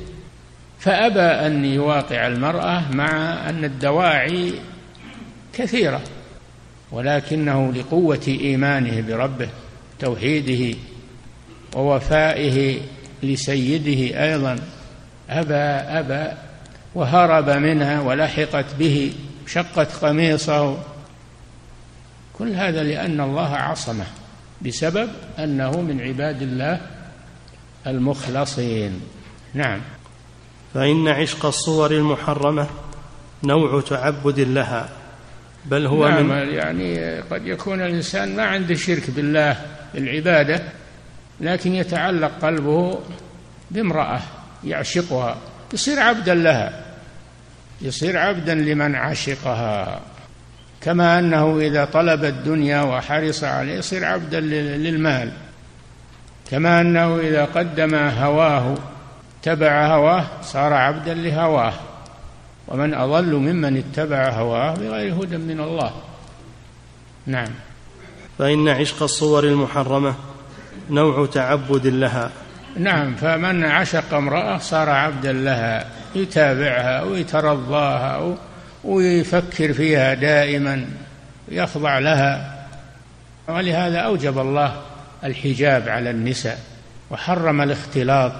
[0.79, 3.09] فأبى أن يواقع المرأة مع
[3.49, 4.53] أن الدواعي
[5.53, 6.01] كثيرة
[6.91, 9.49] ولكنه لقوة إيمانه بربه
[9.99, 10.77] توحيده
[11.75, 12.79] ووفائه
[13.23, 14.59] لسيده أيضا.
[15.29, 15.53] أبى
[15.99, 16.37] أبى
[16.95, 19.13] وهرب منها ولحقت به.
[19.53, 20.77] شقت قميصه.
[22.33, 24.05] كل هذا لأن الله عصمه
[24.61, 25.09] بسبب
[25.39, 26.81] أنه من عباد الله
[27.87, 29.01] المخلصين.
[29.53, 29.81] نعم.
[30.73, 32.67] فإن عشق الصور المحرمة
[33.43, 34.89] نوع تعبد لها
[35.65, 39.57] بل هو نعم من يعني قد يكون الإنسان ما عنده شرك بالله
[39.93, 40.63] بالعبادة
[41.41, 42.99] لكن يتعلق قلبه
[43.71, 44.19] بامرأة
[44.63, 45.37] يعشقها
[45.73, 46.90] يصير عبدا لها.
[47.81, 49.99] يصير عبدا لمن عشقها.
[50.81, 55.31] كما أنه إذا طلب الدنيا وحرص عليه يصير عبدا للمال.
[56.51, 58.77] كما أنه إذا قدم هواه
[59.41, 61.73] اتبع هواه صار عبدا لهواه.
[62.67, 65.91] ومن أضل ممن اتبع هواه بغير هدى من الله.
[67.25, 67.49] نعم.
[68.39, 70.15] فإن عشق الصور المحرمة
[70.89, 72.31] نوع تعبد لها.
[72.77, 76.00] نعم فمن عشق امرأة صار عبدا لها.
[76.15, 78.37] يتابعها ويترضاها
[78.83, 80.85] ويفكر فيها دائما
[81.49, 82.65] يخضع لها.
[83.47, 84.81] ولهذا أوجب الله
[85.23, 86.59] الحجاب على النساء
[87.11, 88.33] وحرم الاختلاط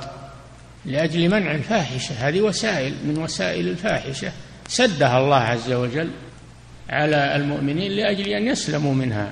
[0.85, 2.27] لأجل منع الفاحشة.
[2.27, 4.31] هذه وسائل من وسائل الفاحشة.
[4.67, 6.09] سدها الله عز وجل
[6.89, 9.31] على المؤمنين لأجل أن يسلموا منها.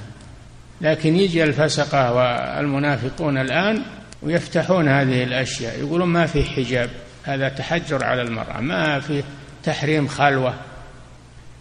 [0.82, 3.82] لكن يجي الفسقة والمنافقون الآن
[4.22, 6.90] ويفتحون هذه الأشياء يقولون ما في حجاب.
[7.30, 8.62] هذا تحجر على المرأة.
[8.62, 9.24] ما في
[9.64, 10.54] تحريم خلوة.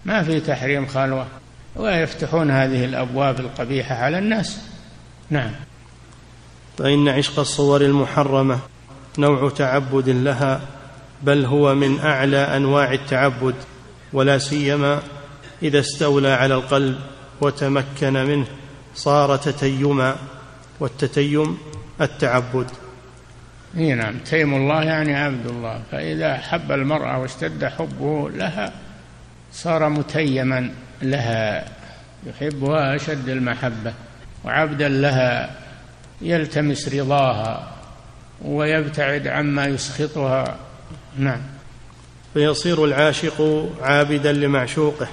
[0.04, 1.26] ما في تحريم خلوة.
[1.76, 4.58] ويفتحون هذه الأبواب القبيحة على الناس.
[5.30, 5.50] نعم.
[6.78, 8.58] فإن عشق الصور المحرمة
[9.18, 10.60] نوع تعبد لها
[11.22, 13.54] بل هو من أعلى أنواع التعبد
[14.12, 15.02] ولا سيما
[15.62, 16.98] إذا استولى على القلب
[17.40, 18.46] وتمكن منه
[18.94, 20.16] صار تتيما
[20.80, 21.58] والتتيم
[22.00, 22.66] التعبد.
[23.78, 25.82] إي نعم تيم الله يعني عبد الله.
[25.90, 28.72] فإذا حب المرأة واشتد حبه لها
[29.52, 30.70] صار متيما
[31.02, 31.64] لها
[32.26, 33.92] يحبها أشد المحبة
[34.44, 35.56] وعبدا لها
[36.22, 37.72] يلتمس رضاها
[38.42, 40.56] ويبتعد عما يسخطها.
[41.18, 41.40] نعم.
[42.34, 45.08] فيصير العاشق عابدا لمعشوقه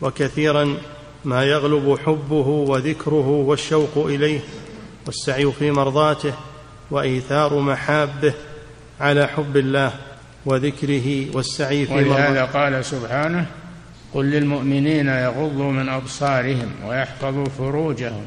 [0.00, 0.76] وكثيرا
[1.24, 4.40] ما يغلب حبه وذكره والشوق إليه
[5.06, 6.34] والسعي في مرضاته
[6.90, 8.34] وإيثار محابه
[9.00, 9.92] على حب الله
[10.46, 13.46] وذكره والسعي في ولهذا قال سبحانه
[14.14, 18.24] قل للمؤمنين يغضوا من أبصارهم ويحفظوا فروجهم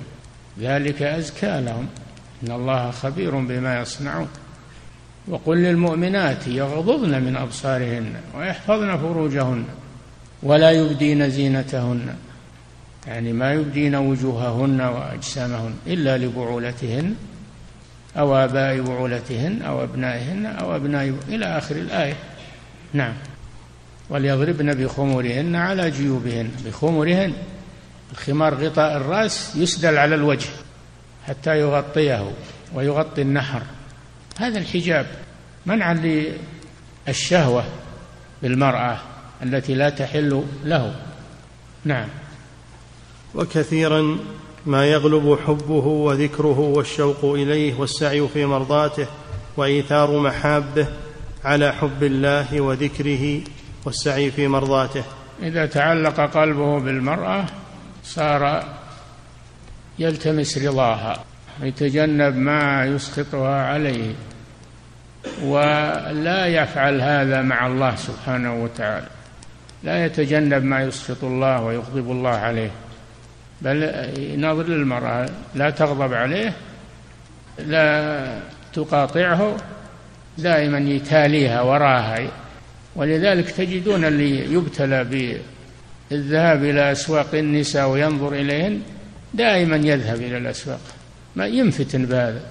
[0.59, 1.87] ذلك أزكى لهم
[2.43, 4.27] إن الله خبير بما يصنعون.
[5.27, 9.63] وقل للمؤمنات يغضضن من أبصارهن ويحفظن فروجهن
[10.43, 12.15] ولا يبدين زينتهن
[13.07, 17.15] يعني ما يبدين وجوههن وأجسامهن إلا لبعولتهن.
[18.19, 22.15] أو آباء بعولتهن أو أبنائهن أو أبناء إلى آخر الآية.
[22.93, 23.13] نعم.
[24.09, 26.51] وليضربن بخمرهن على جيوبهن.
[26.65, 27.33] بخمرهن.
[28.11, 30.49] الخمار غطاء الرأس يسدل على الوجه
[31.27, 32.31] حتى يغطيه
[32.73, 33.61] ويغطي النحر.
[34.39, 35.05] هذا الحجاب
[35.65, 36.27] منعا
[37.07, 37.63] للشهوة
[38.41, 38.97] بالمرأة
[39.43, 40.95] التي لا تحل له.
[41.85, 42.07] نعم.
[43.35, 44.19] وكثيرا
[44.65, 49.07] ما يغلب حبه وذكره والشوق إليه والسعي في مرضاته
[49.57, 50.87] وإيثار محابه
[51.45, 53.41] على حب الله وذكره
[53.85, 55.03] والسعي في مرضاته.
[55.43, 57.45] إذا تعلق قلبه بالمرأة
[58.03, 58.63] صار
[59.99, 61.23] يلتمس رضاها
[61.61, 64.13] يتجنب ما يسخطها عليه
[65.43, 69.07] ولا يفعل هذا مع الله سبحانه وتعالى
[69.83, 72.71] لا يتجنب ما يسخط الله ويغضب الله عليه.
[73.61, 73.83] بل
[74.17, 76.53] ينظر للمرأة لا تغضب عليه
[77.67, 78.39] لا
[78.73, 79.57] تقاطعه
[80.37, 82.19] دائما يتاليها وراها.
[82.95, 85.03] ولذلك تجدون اللي يبتلى
[86.11, 88.81] بالذهاب إلى أسواق النساء وينظر إليهن
[89.33, 90.79] دائما يذهب إلى الأسواق.
[91.35, 92.41] ما ينفتن بهذا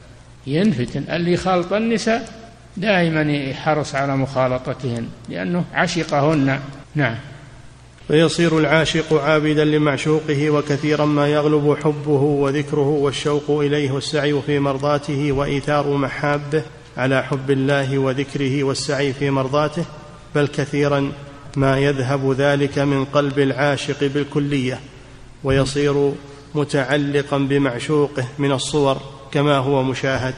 [0.47, 1.05] ينفتن.
[1.11, 2.29] اللي خالط النساء
[2.77, 6.61] دائما يحرص على مخالطتهن لأنه عشقهن.
[6.94, 7.16] نعم.
[8.09, 15.97] فيصير العاشق عابدا لمعشوقه وكثيرا ما يغلب حبه وذكره والشوق إليه والسعي في مرضاته وإيثار
[15.97, 16.62] محابه
[16.97, 19.85] على حب الله وذكره والسعي في مرضاته
[20.35, 21.12] بل كثيرا
[21.57, 24.81] ما يذهب ذلك من قلب العاشق بالكلية
[25.44, 26.12] ويصير
[26.55, 28.97] متعلقا بمعشوقه من الصور
[29.33, 30.35] كما هو مشاهد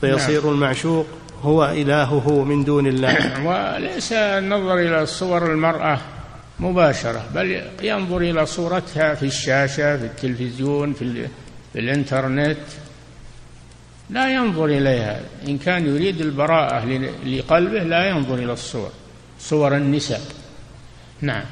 [0.00, 0.54] فيصير نعم.
[0.54, 1.06] المعشوق
[1.42, 3.16] هو إلهه من دون الله
[3.48, 5.98] وليس النظر إلى صور المرأة
[6.62, 11.28] مباشرة بل ينظر إلى صورتها في الشاشة في التلفزيون في,
[11.72, 12.56] في الإنترنت.
[14.10, 15.20] لا ينظر إليها.
[15.48, 16.84] إن كان يريد البراءة
[17.26, 18.90] لقلبه لا ينظر إلى الصور
[19.40, 20.20] صور النساء.
[21.20, 21.44] نعم.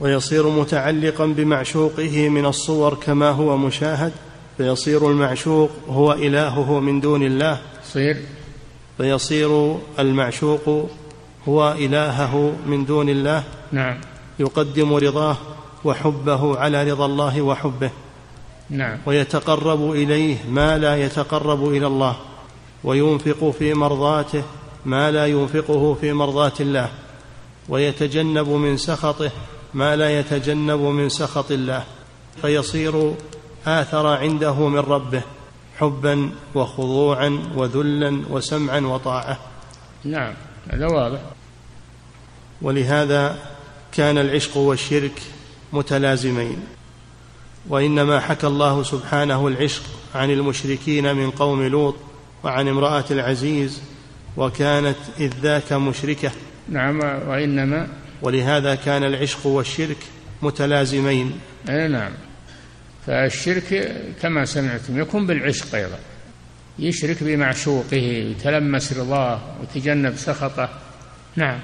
[0.00, 4.12] ويصير متعلقا بمعشوقه من الصور كما هو مشاهد
[4.56, 7.60] فيصير المعشوق هو إلهه من دون الله.
[7.92, 8.16] صير.
[8.98, 10.90] فيصير المعشوق
[11.48, 13.44] هو إلهه من دون الله.
[13.72, 14.13] نعم.
[14.38, 15.36] يقدم رضاه
[15.84, 17.90] وحبه على رضا الله وحبه.
[18.70, 18.98] نعم.
[19.06, 22.16] ويتقرب إليه ما لا يتقرب إلى الله.
[22.84, 24.42] وينفق في مرضاته
[24.84, 26.88] ما لا ينفقه في مرضاة الله.
[27.68, 29.30] ويتجنب من سخطه
[29.74, 31.84] ما لا يتجنب من سخط الله.
[32.42, 33.14] فيصير
[33.66, 35.22] آثر عنده من ربه
[35.78, 39.38] حبا وخضوعا وذلا وسمعا وطاعة.
[40.04, 40.34] نعم.
[40.70, 41.20] هذا واضح.
[42.62, 43.53] ولهذا
[43.96, 45.22] كان العشق والشرك
[45.72, 46.56] متلازمين.
[47.68, 49.82] وإنما حكى الله سبحانه العشق
[50.14, 51.96] عن المشركين من قوم لوط
[52.44, 53.80] وعن امرأة العزيز
[54.36, 56.30] وكانت إذ ذاك مشركة.
[56.68, 57.88] نعم وإنما.
[58.22, 59.96] ولهذا كان العشق والشرك
[60.42, 61.40] متلازمين.
[61.68, 62.12] أي نعم.
[63.06, 65.98] فالشرك كما سمعتم يكون بالعشق أيضا.
[66.78, 70.68] يشرك بمعشوقه يتلمس رضاه ويتجنب سخطه.
[71.36, 71.60] نعم.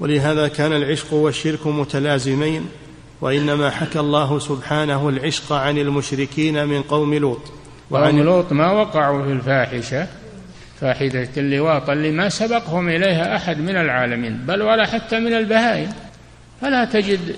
[0.00, 2.66] ولهذا كان العشق والشرك متلازمين
[3.20, 7.52] وإنما حكى الله سبحانه العشق عن المشركين من قوم لوط.
[7.90, 10.06] وعن لوط ما وقعوا في الفاحشة
[10.80, 15.92] فاحدة اللواط اللي ما سبقهم إليها أحد من العالمين بل ولا حتى من البهائم.
[16.60, 17.36] فلا تجد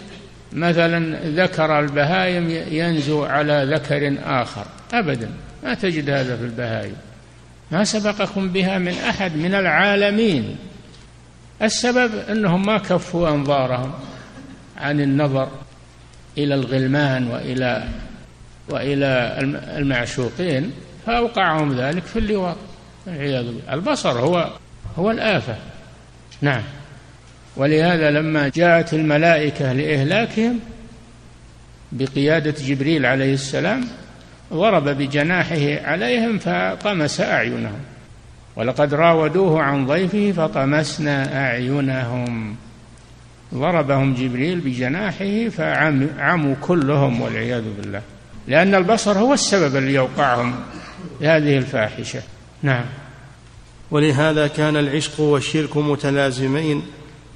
[0.53, 5.31] مثلا ذكر البهائم ينزو على ذكر آخر أبدا.
[5.65, 6.97] ما تجد هذا في البهائم.
[7.71, 10.57] ما سبقكم بها من أحد من العالمين.
[11.63, 13.93] السبب أنهم ما كفوا أنظارهم
[14.77, 15.49] عن النظر
[16.39, 17.89] إلى الغلمان وإلى
[18.69, 19.37] وإلى
[19.77, 20.73] المعشوقين
[21.07, 22.57] فأوقعهم ذلك في اللواط
[23.07, 23.75] والعياذ بالله.
[23.75, 24.51] البصر هو
[24.99, 25.57] هو الآفة.
[26.41, 26.63] نعم.
[27.57, 30.61] ولهذا لما جاءت الملائكة لإهلاكهم
[31.93, 33.85] بقيادة جبريل عليه السلام
[34.53, 37.81] ضرب بجناحه عليهم فطمس أعينهم.
[38.57, 42.57] ولقد راودوه عن ضيفه فطمسنا أعينهم.
[43.55, 48.03] ضربهم جبريل بجناحه فعموا كلهم والعياذ بالله.
[48.49, 50.55] لأن البصر هو السبب اللي يوقعهم
[51.21, 52.23] هذه الفاحشة.
[52.63, 52.85] نعم.
[53.91, 56.83] ولهذا كان العشق والشرك متلازمين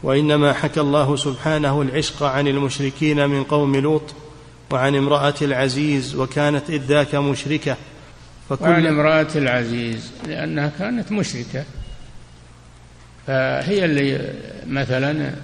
[0.02, 4.14] وإنما حكى الله سبحانه العشق عن المشركين من قوم لوط
[4.70, 7.76] وعن امرأة العزيز وكانت إذ ذاك مشركة.
[8.48, 11.64] فكل وعن امرأة العزيز لأنها كانت مشركة.
[13.26, 14.34] فهي اللي
[14.66, 15.34] مثلا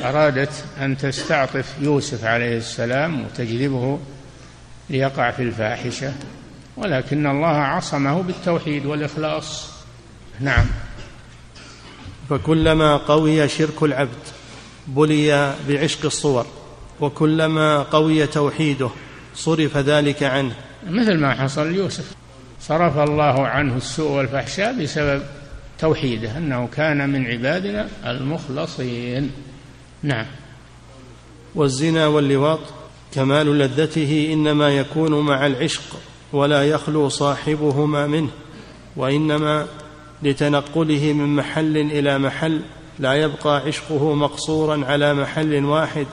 [0.00, 3.98] أرادت أن تستعطف يوسف عليه السلام وتجذبه
[4.90, 6.12] ليقع في الفاحشة.
[6.76, 9.70] ولكن الله عصمه بالتوحيد والإخلاص.
[10.40, 10.66] نعم.
[12.30, 14.24] فكلما قوي شرك العبد
[14.86, 16.46] بلي بعشق الصور
[17.00, 18.90] وكلما قوي توحيده
[19.34, 20.54] صرف ذلك عنه.
[20.86, 22.14] مثل ما حصل ليوسف
[22.60, 25.22] صرف الله عنه السوء والفحشاء بسبب
[25.78, 29.30] توحيده أنه كان من عبادنا المخلصين.
[30.02, 30.26] نعم.
[31.54, 32.60] والزنا واللواط
[33.14, 35.82] كمال لذته إنما يكون مع العشق
[36.32, 38.30] ولا يخلو صاحبهما منه
[38.96, 39.66] وإنما
[40.22, 42.60] لتنقله من محل إلى محل
[42.98, 46.06] لا يبقى عشقه مقصورا على محل واحد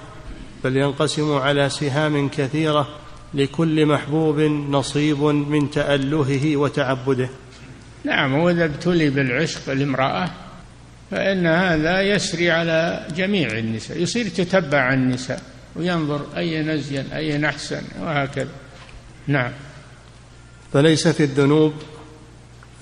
[0.64, 2.88] بل ينقسم على سهام كثيرة
[3.34, 7.30] لكل محبوب نصيب من تألهه وتعبده.
[8.04, 10.32] نعم وإذا ابتلي بالعشق الامرأة
[11.12, 15.42] فإن هذا يسري على جميع النساء يصير تتبع النساء
[15.76, 18.52] وينظر أي نزين أي أحسن وهكذا.
[19.28, 19.52] نعم.
[20.74, 21.74] فليس في الذنوب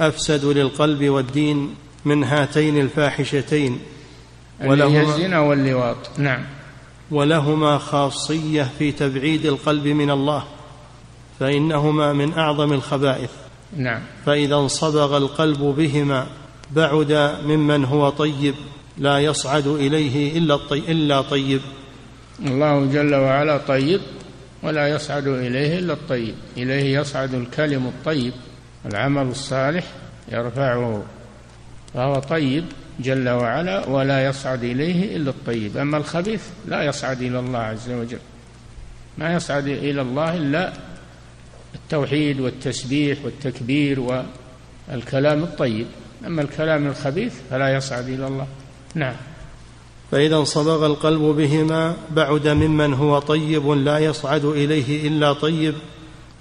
[0.01, 1.75] أفسد للقلب والدين
[2.05, 3.79] من هاتين الفاحشتين
[4.65, 6.19] ولهما الزنا واللواط.
[6.19, 6.43] نعم.
[7.11, 10.43] ولهما خاصية في تبعيد القلب من الله
[11.39, 13.29] فإنهما من أعظم الخبائث.
[13.77, 14.01] نعم.
[14.25, 16.27] فإذا انصبغ القلب بهما
[16.71, 17.11] بعد
[17.45, 18.55] ممن هو طيب
[18.97, 21.61] لا يصعد إليه إلا الطيب إلا طيب.
[22.45, 24.01] الله جل وعلا طيب
[24.63, 26.35] ولا يصعد إليه إلا الطيب.
[26.57, 28.33] إليه يصعد الكلم الطيب
[28.85, 29.83] العمل الصالح
[30.31, 31.03] يرفعه
[31.93, 32.65] فهو طيب.
[32.99, 35.77] جل وعلا ولا يصعد إليه إلا الطيب.
[35.77, 38.19] أما الخبيث لا يصعد إلى الله عز وجل.
[39.17, 40.73] ما يصعد إلى الله إلا
[41.75, 44.23] التوحيد والتسبيح والتكبير
[44.89, 45.85] والكلام الطيب.
[46.25, 48.47] أما الكلام الخبيث فلا يصعد إلى الله.
[48.95, 49.15] نعم.
[50.11, 55.75] فإذا انصبغ القلب بهما بعد ممن هو طيب لا يصعد إليه إلا طيب.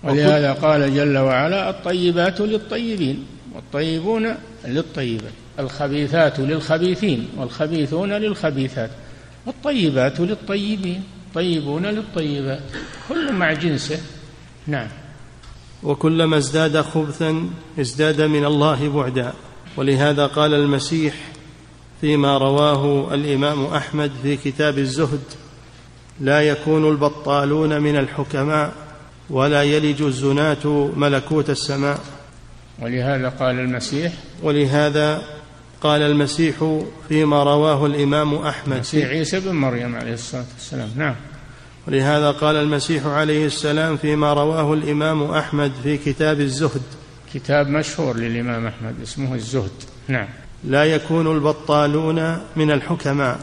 [0.05, 4.35] ولهذا قال جل وعلا الطيبات للطيبين والطيبون
[4.65, 5.33] للطيبات.
[5.59, 8.91] الخبيثات للخبيثين والخبيثون للخبيثات
[9.47, 11.03] والطيبات للطيبين
[11.35, 12.61] طيبون للطيبات
[13.09, 14.01] كل مع جنسه.
[14.67, 14.89] نعم.
[15.83, 17.51] وكلما ازداد خبثا
[17.81, 19.33] ازداد من الله بعدا.
[19.77, 21.15] ولهذا قال المسيح
[22.01, 25.21] فيما رواه الإمام أحمد في كتاب الزهد
[26.21, 28.73] لا يكون البطالون من الحكماء
[29.31, 32.01] ولا يلج الزناة ملكوت السماء.
[32.83, 35.38] ولهذا قال المسيح ولهذا
[35.81, 38.79] قال المسيح فيما رواه الإمام أحمد.
[38.79, 40.91] مسيح عيسى بن مريم عليه الصلاة والسلام.
[40.97, 41.15] نعم.
[41.89, 46.83] ولهذا قال المسيح عليه السلام فيما رواه الإمام أحمد في كتاب الزهد.
[47.35, 49.71] كتاب مشهور للإمام أحمد اسمه الزهد.
[50.09, 50.29] نعم.
[50.65, 53.39] لا يكون البطالون من الحكماء.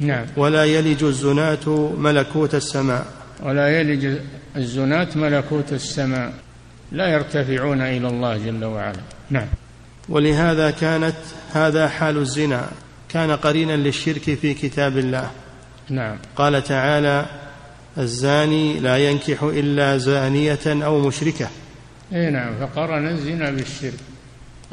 [0.00, 0.26] نعم.
[0.36, 3.06] ولا يلج الزناة ملكوت السماء.
[3.42, 4.18] ولا يلج
[4.56, 6.32] الزناة ملكوت السماء.
[6.92, 9.00] لا يرتفعون إلى الله جل وعلا.
[9.30, 9.46] نعم.
[10.08, 11.16] ولهذا كانت
[11.52, 12.68] هذا حال الزنا
[13.08, 15.30] كان قرينا للشرك في كتاب الله.
[15.90, 16.18] نعم.
[16.36, 17.26] قال تعالى
[17.98, 21.48] الزاني لا ينكح إلا زانية أو مشركة.
[22.12, 24.00] إي نعم فقرن الزنا بالشرك.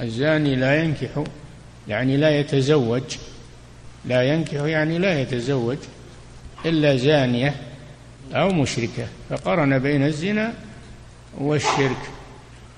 [0.01, 1.23] الزاني لا ينكح
[1.87, 3.03] يعني لا يتزوج
[4.05, 5.77] لا ينكح يعني لا يتزوج
[6.65, 7.55] إلا زانية
[8.33, 10.53] أو مشركة فقرن بين الزنا
[11.37, 12.01] والشرك.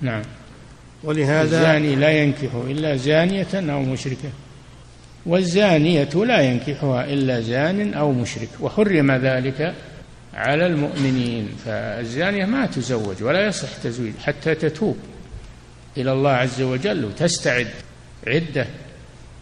[0.02, 0.22] نعم.
[1.04, 4.30] ولهذا الزاني لا ينكح إلا زانية أو مشركة.
[5.26, 8.50] والزانية لا ينكحها إلا زان أو مشرك.
[8.60, 9.74] وحرم ذلك
[10.34, 11.50] على المؤمنين.
[11.66, 14.98] فالزانية ما تزوج ولا يصح تزويج حتى تتوب
[15.98, 17.68] إلى الله عز وجل وتستعد
[18.28, 18.68] عدة.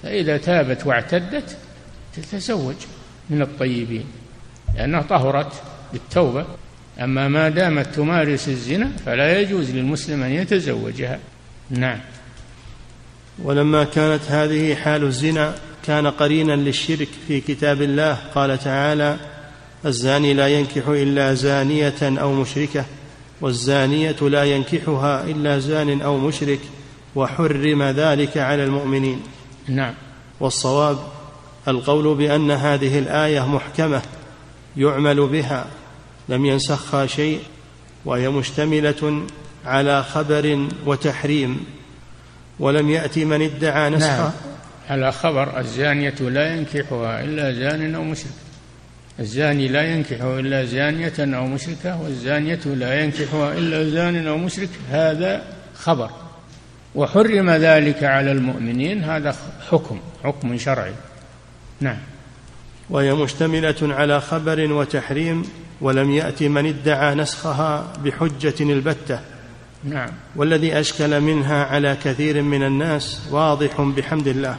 [0.03, 1.57] فإذا تابت واعتدت
[2.16, 2.76] تتزوج
[3.30, 4.05] من الطيبين.
[4.76, 5.53] لأنها طهرت
[5.93, 6.45] بالتوبة.
[6.99, 11.20] أما ما دامت تمارس الزنا فلا يجوز للمسلم أن يتزوجها.
[11.72, 11.99] نعم.
[13.43, 15.55] ولما كانت هذه حال الزنا
[15.86, 19.17] كان قرينا للشرك في كتاب الله قال تعالى
[19.86, 22.86] الزاني لا ينكح إلا زانية أو مشركة
[23.41, 26.59] والزانية لا ينكحها إلا زان أو مشرك
[27.15, 29.22] وحرم ذلك على المؤمنين.
[29.67, 29.93] نعم.
[30.39, 30.97] والصواب
[31.67, 34.01] القول بأن هذه الآية محكمة
[34.78, 35.65] يعمل بها
[36.30, 37.39] لم ينسخها شيء
[38.05, 39.24] وهي مشتملة
[39.66, 41.66] على خبر وتحريم
[42.59, 44.32] ولم يأتي من ادعى نسخة؟ نعم.
[44.89, 48.32] على خبر الزانية لا ينكحها إلا زان أو مشرك.
[49.20, 54.70] الزاني لا ينكح إلا زانية أو مشركة والزانية لا ينكحها إلا زان أو مشرك.
[54.91, 55.43] هذا
[55.76, 56.09] خبر.
[56.95, 59.36] وحرم ذلك على المؤمنين هذا
[59.70, 60.93] حكم حكم شرعي.
[61.82, 61.97] نعم.
[62.89, 65.43] وهي مشتملة على خبر وتحريم
[65.82, 69.20] ولم يأت من ادعى نسخها بحجة البتة.
[69.84, 70.10] نعم.
[70.36, 74.58] والذي أشكل منها على كثير من الناس واضح بحمد الله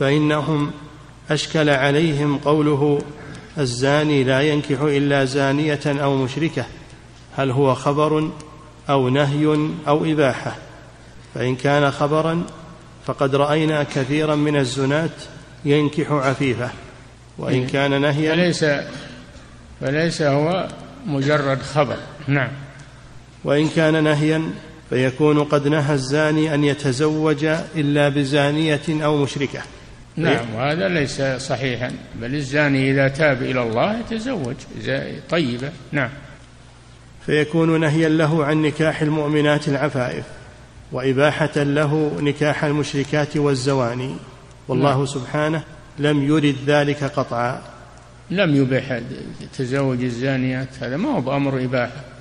[0.00, 0.70] فإنهم
[1.30, 2.98] أشكل عليهم قوله
[3.58, 6.64] الزاني لا ينكح إلا زانية أو مشركة
[7.36, 8.30] هل هو خبر
[8.90, 10.56] أو نهي أو إباحة؟
[11.34, 12.44] فإن كان خبرا
[13.06, 15.10] فقد رأينا كثيرا من الزناة
[15.64, 16.70] ينكح عفيفة
[17.38, 17.66] وإن إيه.
[17.66, 18.64] كان نهيا فليس
[19.80, 20.68] فليس هو
[21.06, 21.96] مجرد خبر.
[22.26, 22.50] نعم.
[23.48, 24.42] وإن كان نهيا
[24.90, 27.44] فيكون قد نهى الزاني أن يتزوج
[27.76, 29.62] إلا بزانية أو مشركة.
[30.16, 31.90] نعم وهذا ليس صحيحا
[32.20, 34.54] بل الزاني إذا تاب إلى الله يتزوج
[35.30, 36.10] طيبه نعم.
[37.26, 40.24] فيكون نهيا له عن نكاح المؤمنات العفائف
[40.92, 44.14] وإباحة له نكاح المشركات والزواني.
[44.68, 45.06] والله نعم.
[45.06, 45.62] سبحانه
[45.98, 47.62] لم يرد ذلك قطعا.
[48.30, 49.00] لم يبح
[49.58, 52.17] تزوج الزانيات هذا ما هو بأمر إباحة.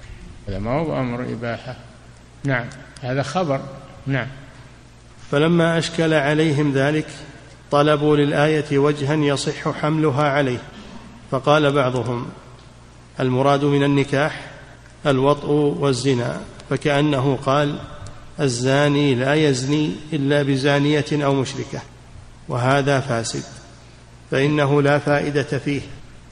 [0.48, 1.76] هذا ما هو بأمر إباحة.
[2.44, 2.66] نعم
[3.02, 3.62] هذا خبر.
[4.08, 4.28] نعم.
[5.32, 7.08] فلما أشكل عليهم ذلك
[7.72, 10.60] طلبوا للآية وجها يصح حملها عليه.
[11.32, 12.28] فقال بعضهم
[13.20, 14.42] المراد من النكاح
[15.06, 16.42] الوطء والزنا.
[16.70, 17.80] فكأنه قال
[18.40, 21.82] الزاني لا يزني إلا بزانية أو مشركة
[22.50, 23.44] وهذا فاسد.
[24.32, 25.82] فإنه لا فائدة فيه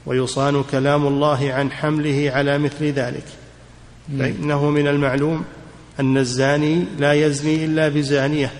[0.06, 3.26] ويصان كلام الله عن حمله على مثل ذلك.
[4.20, 5.46] فإنه من المعلوم
[6.00, 8.52] أن الزاني لا يزني إلا بزانية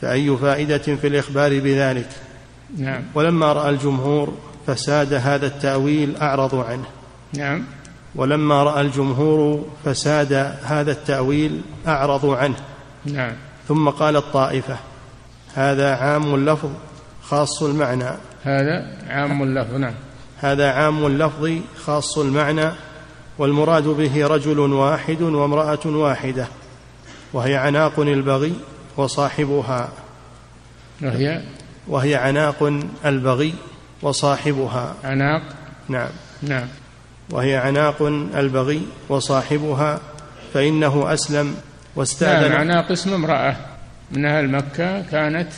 [0.00, 2.08] فأي فائدة في الإخبار بذلك؟
[2.76, 3.02] نعم.
[3.14, 4.34] ولما رأى الجمهور
[4.66, 6.84] فساد هذا التأويل أعرضوا عنه.
[7.34, 7.64] نعم.
[8.14, 10.32] ولما رأى الجمهور فساد
[10.64, 12.56] هذا التأويل أعرضوا عنه.
[13.04, 13.32] نعم.
[13.68, 14.76] ثم قال الطائفة
[15.54, 16.70] هذا عام اللفظ
[17.22, 18.10] خاص المعنى.
[18.42, 19.94] هذا عام اللفظ نعم.
[20.38, 21.50] هذا عام اللفظ
[21.84, 22.70] خاص المعنى
[23.40, 26.46] والمراد به رجل واحد وامرأة واحدة
[27.32, 28.54] وهي عناق البغي
[28.96, 29.88] وصاحبها.
[31.02, 31.42] وهي؟
[31.88, 33.54] وهي عناق البغي
[34.02, 34.94] وصاحبها.
[35.04, 35.42] عناق؟
[35.88, 36.08] نعم.
[36.42, 36.68] نعم.
[37.30, 38.02] وهي عناق
[38.34, 40.00] البغي وصاحبها
[40.54, 41.54] فإنه أسلم
[41.96, 42.50] واستأذن.
[42.50, 43.56] نعم عناق اسم امرأة.
[44.10, 45.48] من أهل مكة كانت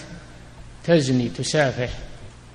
[0.85, 1.91] تزني تسافح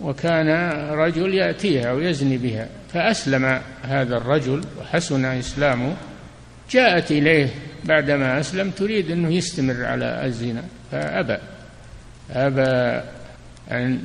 [0.02, 2.70] وكان رجل يأتيها ويزني بها.
[2.94, 5.94] فأسلم هذا الرجل وحسن إسلامه.
[6.72, 7.50] جاءت إليه
[7.86, 11.38] بعدما أسلم تريد أنه يستمر على الزنا فأبى
[12.32, 13.02] أبى
[13.72, 14.00] أن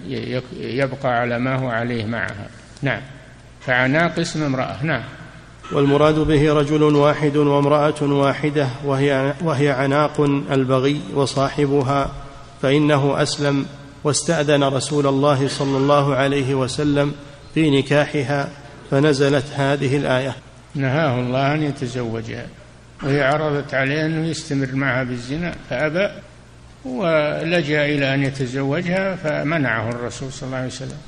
[0.60, 2.46] يبقى على ما هو عليه معها.
[2.82, 3.00] نعم.
[3.60, 4.76] فعناق اسم امرأة.
[4.82, 5.02] نعم.
[5.72, 10.20] والمراد به رجل واحد وامرأة واحدة وهي, وهي عناق
[10.50, 12.10] البغي وصاحبها
[12.62, 13.66] فإنه أسلم
[14.04, 17.12] واستأذن رسول الله صلى الله عليه وسلم
[17.54, 18.48] في نكاحها.
[18.92, 20.34] فنزلت هذه الآية.
[20.74, 22.46] نهاه الله أن يتزوجها.
[23.02, 26.08] وهي عرضت عليه أنه يستمر معها بالزنا فأبى
[26.84, 30.98] ولجأ إلى أن يتزوجها فمنعه الرسول صلى الله عليه وسلم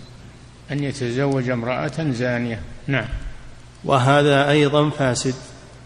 [0.73, 2.61] أن يتزوج امرأة زانية.
[2.87, 3.09] نعم.
[3.85, 5.35] وهذا أيضا فاسد.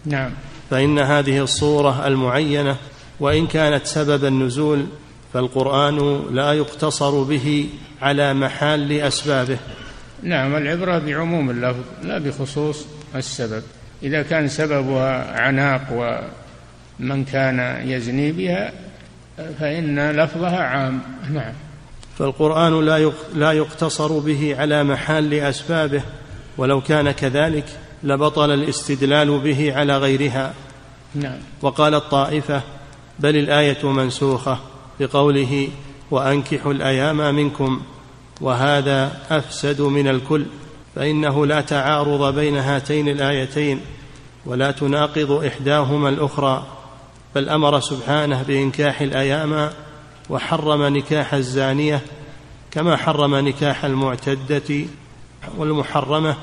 [0.05, 0.31] نعم.
[0.69, 2.75] فإن هذه الصورة المعينة
[3.19, 4.85] وإن كانت سبب النزول
[5.33, 7.69] فالقرآن لا يقتصر به
[8.01, 9.57] على محال أسبابه.
[10.23, 13.63] نعم العبرة بعموم اللفظ لا بخصوص السبب.
[14.03, 15.81] إذا كان سببها عناق
[16.99, 18.71] ومن كان يزني بها
[19.59, 21.01] فإن لفظها عام.
[21.33, 21.53] نعم.
[22.17, 22.85] فالقرآن
[23.35, 26.01] لا يقتصر به على محال أسبابه
[26.57, 27.65] ولو كان كذلك
[28.03, 30.53] لبطل الاستدلال به على غيرها.
[31.15, 31.37] نعم.
[31.61, 32.61] وقال الطائفة
[33.19, 34.59] بل الآية منسوخة
[34.99, 35.69] بقوله
[36.11, 37.81] وأنكحوا الأيام منكم.
[38.41, 40.45] وهذا أفسد من الكل
[40.95, 43.81] فإنه لا تعارض بين هاتين الآيتين
[44.45, 46.67] ولا تناقض إحداهما الأخرى
[47.35, 49.69] بل أمر سبحانه بإنكاح الأيام
[50.29, 52.01] وحرم نكاح الزانية
[52.71, 54.85] كما حرم نكاح المعتدة
[55.57, 56.35] والمحرمة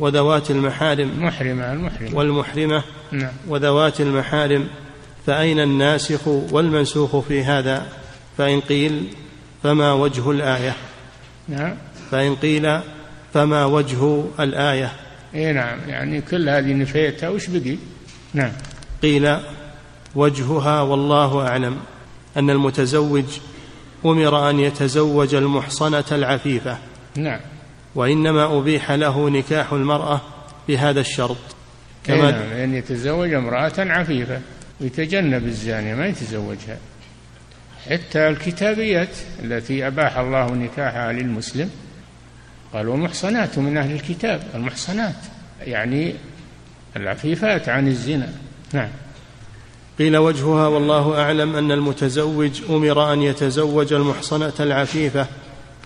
[0.00, 1.08] وذوات المحارم.
[1.08, 2.16] المحرمة المحرمة.
[2.16, 2.82] والمحرمة
[3.12, 3.32] نعم.
[3.48, 4.68] وذوات المحارم.
[5.26, 7.86] فأين الناسخ والمنسوخ في هذا؟
[8.38, 9.06] فإن قيل
[9.62, 10.76] فما وجه الآية؟
[11.48, 11.74] نعم.
[12.10, 12.80] فإن قيل
[13.34, 14.92] فما وجه الآية؟
[15.34, 17.76] إي نعم يعني كل هذه نفيتها وش بقي؟
[18.34, 18.52] نعم.
[19.02, 19.36] قيل
[20.14, 21.76] وجهها والله أعلم
[22.36, 23.24] أن المتزوج
[24.04, 26.78] أمر أن يتزوج المحصنة العفيفة.
[27.16, 27.40] نعم.
[27.94, 30.20] وإنما أبيح له نكاح المرأة
[30.68, 31.36] بهذا الشرط.
[32.04, 34.40] كما نعم أن يتزوج امرأة عفيفة
[34.80, 36.78] ويتجنب الزانية ما يتزوجها.
[37.90, 41.70] حتى الكتابيات التي أباح الله نكاحها للمسلم
[42.72, 45.14] قال ومحصنات من أهل الكتاب المحصنات
[45.66, 46.14] يعني
[46.96, 48.28] العفيفات عن الزنا.
[48.72, 48.88] نعم.
[49.98, 55.26] قيل وجهها والله أعلم أن المتزوج أمر أن يتزوج المحصنة العفيفة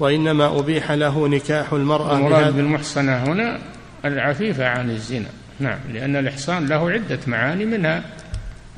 [0.01, 3.59] وإنما أبيح له نكاح المرأة المراد بالمحصنة هنا
[4.05, 5.29] العفيفة عن الزنا.
[5.61, 8.03] نعم لأن الإحصان له عدة معاني منها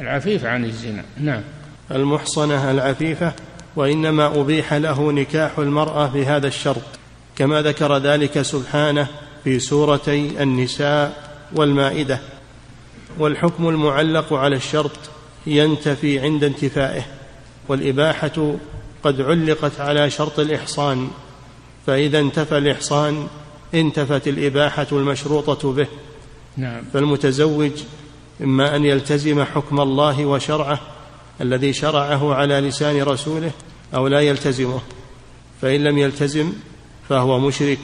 [0.01, 1.03] العفيف عن الزنا.
[1.21, 1.43] نعم.
[1.91, 3.33] المحصنة العفيفة
[3.77, 6.83] وإنما أبيح له نكاح المرأة بهذا الشرط
[7.37, 9.07] كما ذكر ذلك سبحانه
[9.45, 12.19] في سورتي النساء والمائدة.
[13.19, 14.91] والحكم المعلق على الشرط
[15.47, 17.03] ينتفي عند انتفائه
[17.69, 18.55] والإباحة
[19.05, 21.09] قد علقت على شرط الإحصان
[21.87, 23.27] فإذا انتفى الإحصان
[23.75, 25.87] انتفت الإباحة المشروطة به.
[26.57, 26.83] نعم.
[26.93, 27.73] فالمتزوج
[28.43, 30.81] إما أن يلتزم حكم الله وشرعه
[31.41, 33.51] الذي شرعه على لسان رسوله
[33.95, 34.81] أو لا يلتزمه.
[35.63, 36.53] فإن لم يلتزم
[37.09, 37.79] فهو مشرك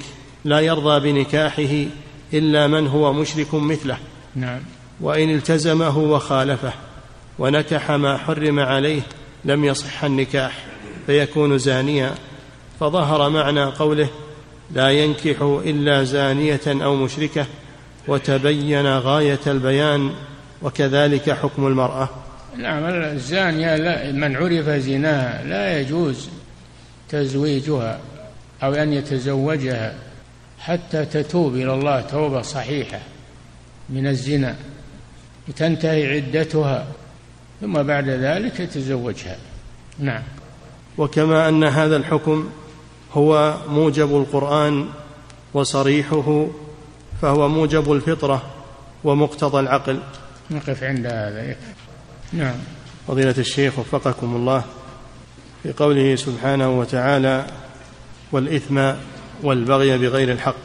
[0.44, 1.90] لا يرضى بنكاحه
[2.34, 3.96] إلا من هو مشرك مثله.
[4.36, 4.60] نعم.
[5.00, 6.72] وإن التزمه وخالفه
[7.38, 9.02] ونكح ما حرم عليه
[9.44, 10.64] لم يصح النكاح
[11.06, 12.14] فيكون زانيا.
[12.80, 14.08] فظهر معنى قوله
[14.74, 17.46] لا ينكح إلا زانية أو مشركة
[18.08, 20.12] وتبين غاية البيان
[20.62, 22.08] وكذلك حكم المرأة.
[22.56, 26.28] نعم الزانية لا من عرف زناها لا يجوز
[27.08, 27.98] تزويجها
[28.62, 29.94] أو أن يتزوجها
[30.58, 33.00] حتى تتوب إلى الله توبة صحيحة
[33.88, 34.56] من الزنا.
[35.48, 36.86] وتنتهي عدتها
[37.60, 39.36] ثم بعد ذلك يتزوجها.
[39.98, 40.22] نعم.
[40.98, 42.50] وكما أن هذا الحكم
[43.12, 44.88] هو موجب القرآن
[45.54, 46.46] وصريحه
[47.22, 48.42] فهو موجب الفطرة
[49.04, 50.00] ومقتضى العقل.
[50.50, 51.56] نقف عند هذا
[52.32, 52.54] نعم.
[53.08, 54.64] فضيلة الشيخ وفقكم الله
[55.62, 57.46] في قوله سبحانه وتعالى
[58.32, 58.92] والإثم
[59.42, 60.56] والبغي بغير الحق.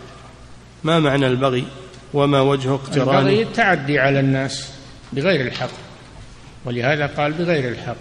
[0.84, 1.68] ما معنى البغي
[2.14, 4.70] وما وجه اقترانه البغي التعدي على الناس
[5.14, 5.70] بغير الحق
[6.66, 7.98] ولهذا قال بغير الحق.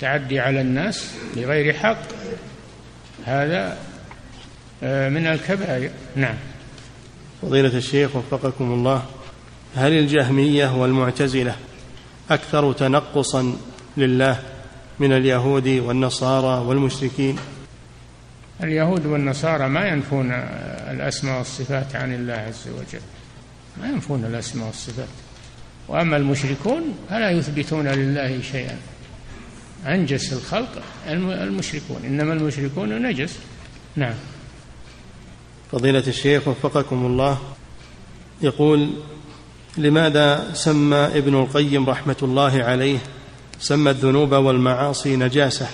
[0.00, 2.02] تعدي على الناس بغير حق
[3.24, 3.78] هذا
[4.82, 5.90] آه، من الكبائر.
[6.16, 6.34] نعم.
[7.42, 9.02] فضيلة الشيخ وفقكم الله
[9.76, 11.56] هل الجهمية والمعتزلة
[12.30, 13.56] أكثر تنقصا
[13.96, 14.42] لله
[15.00, 17.36] من اليهود والنصارى والمشركين.
[18.62, 20.32] اليهود والنصارى ما ينفون
[20.90, 23.02] الأسماء والصفات عن الله عز وجل.
[23.80, 25.08] ما ينفون الأسماء والصفات.
[25.88, 28.78] وأما المشركون فلا يثبتون لله شيئا.
[29.86, 32.04] أنجس الخلق المشركون.
[32.04, 33.38] إنما المشركون نجس.
[33.96, 34.14] نعم.
[35.72, 37.38] فضيلة الشيخ وفقكم الله
[38.42, 38.90] يقول
[39.78, 42.98] لماذا سمى ابن القيم رحمة الله عليه
[43.60, 45.66] سمى الذنوب والمعاصي نجاسة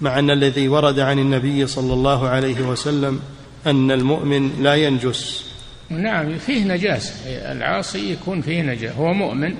[0.00, 3.20] مع أن الذي ورد عن النبي صلى الله عليه وسلم
[3.66, 5.44] أن المؤمن لا ينجس.
[5.90, 7.12] نعم فيه نجاسة.
[7.26, 9.54] العاصي يكون فيه نجاسة هو مؤمن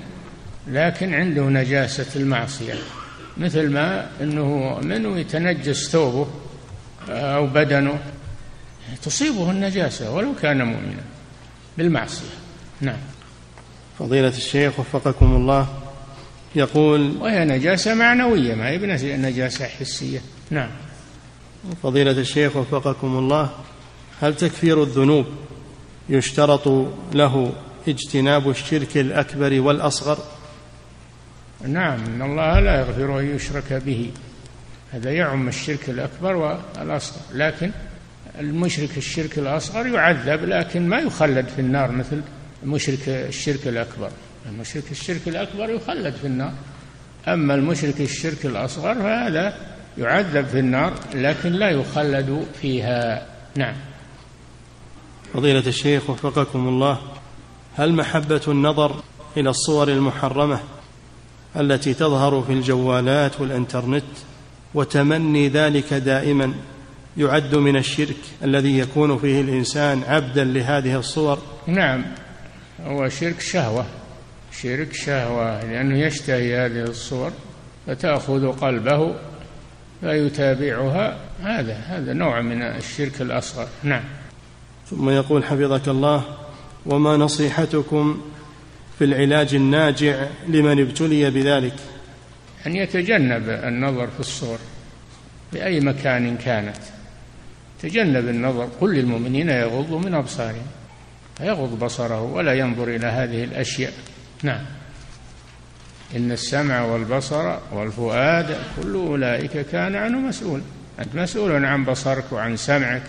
[0.67, 2.73] لكن عنده نجاسة المعصية.
[3.37, 6.27] مثل ما أنه مؤمن ويتنجس ثوبه
[7.09, 7.99] أو بدنه
[9.03, 11.03] تصيبه النجاسة ولو كان مؤمنا
[11.77, 12.35] بالمعصية.
[12.81, 12.97] نعم.
[13.99, 15.67] فضيلة الشيخ وفقكم الله.
[16.55, 20.21] يقول وهي نجاسة معنوية ما هي نجاسة حسية.
[20.49, 20.69] نعم.
[21.83, 23.49] فضيلة الشيخ وفقكم الله
[24.21, 25.25] هل تكفير الذنوب
[26.09, 26.67] يشترط
[27.13, 27.53] له
[27.87, 30.17] اجتناب الشرك الأكبر والأصغر؟
[31.67, 34.11] نعم إن الله لا يغفر أن يشرك به.
[34.91, 37.21] هذا يعم الشرك الأكبر والأصغر.
[37.33, 37.71] لكن
[38.39, 42.21] المشرك الشرك الأصغر يعذب لكن ما يخلد في النار مثل
[42.63, 44.11] مشرك الشرك الأكبر.
[44.49, 46.53] المشرك الشرك الأكبر يخلد في النار.
[47.27, 49.53] أما المشرك الشرك الأصغر فهذا
[49.97, 53.25] يعذب في النار لكن لا يخلد فيها.
[53.55, 53.75] نعم.
[55.33, 56.99] فضيلة الشيخ وفقكم الله
[57.75, 59.03] هل محبة النظر
[59.37, 60.59] إلى الصور المحرمة
[61.55, 64.03] التي تظهر في الجوالات والإنترنت
[64.73, 66.53] وتمني ذلك دائما
[67.17, 72.05] يعد من الشرك الذي يكون فيه الإنسان عبدا لهذه الصور؟ نعم.
[72.85, 73.85] هو شرك شهوة.
[74.51, 75.65] شرك شهوة.
[75.65, 77.31] لأنه يشتهي هذه الصور
[77.87, 79.15] فتأخذ قلبه
[80.01, 81.17] فيتابعها.
[81.43, 83.67] هذا هذا نوع من الشرك الأصغر.
[83.83, 84.03] نعم.
[84.89, 86.23] ثم يقول حفظك الله
[86.85, 88.21] وما نصيحتكم
[88.99, 91.75] في العلاج الناجع لمن ابتلي بذلك؟
[92.67, 94.57] أن يتجنب النظر في الصور
[95.53, 96.77] بأي مكان كانت.
[97.81, 98.69] تجنب النظر.
[98.79, 100.65] كل المؤمنين يغضوا من أبصارهم.
[101.39, 103.93] فيغض بصره ولا ينظر إلى هذه الأشياء.
[104.43, 104.61] نعم.
[106.15, 110.61] إن السمع والبصر والفؤاد كل أولئك كان عنه مسؤول.
[110.99, 113.03] أنت مسؤول عن بصرك وعن سمعك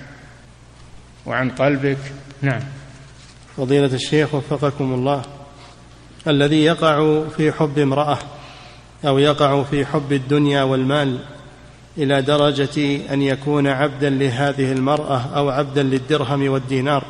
[1.26, 1.98] وعن قلبك.
[2.42, 2.60] نعم.
[3.56, 5.22] فضيلة الشيخ وفقكم الله
[6.28, 8.18] الذي يقع في حب امرأة
[9.06, 11.18] أو يقع في حب الدنيا والمال
[11.98, 17.04] إلى درجة أن يكون عبدا لهذه المرأة أو عبدا للدرهم والدينار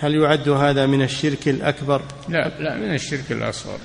[0.00, 3.78] هل يعد هذا من الشرك الأكبر؟ لا لا من الشرك الأصغر.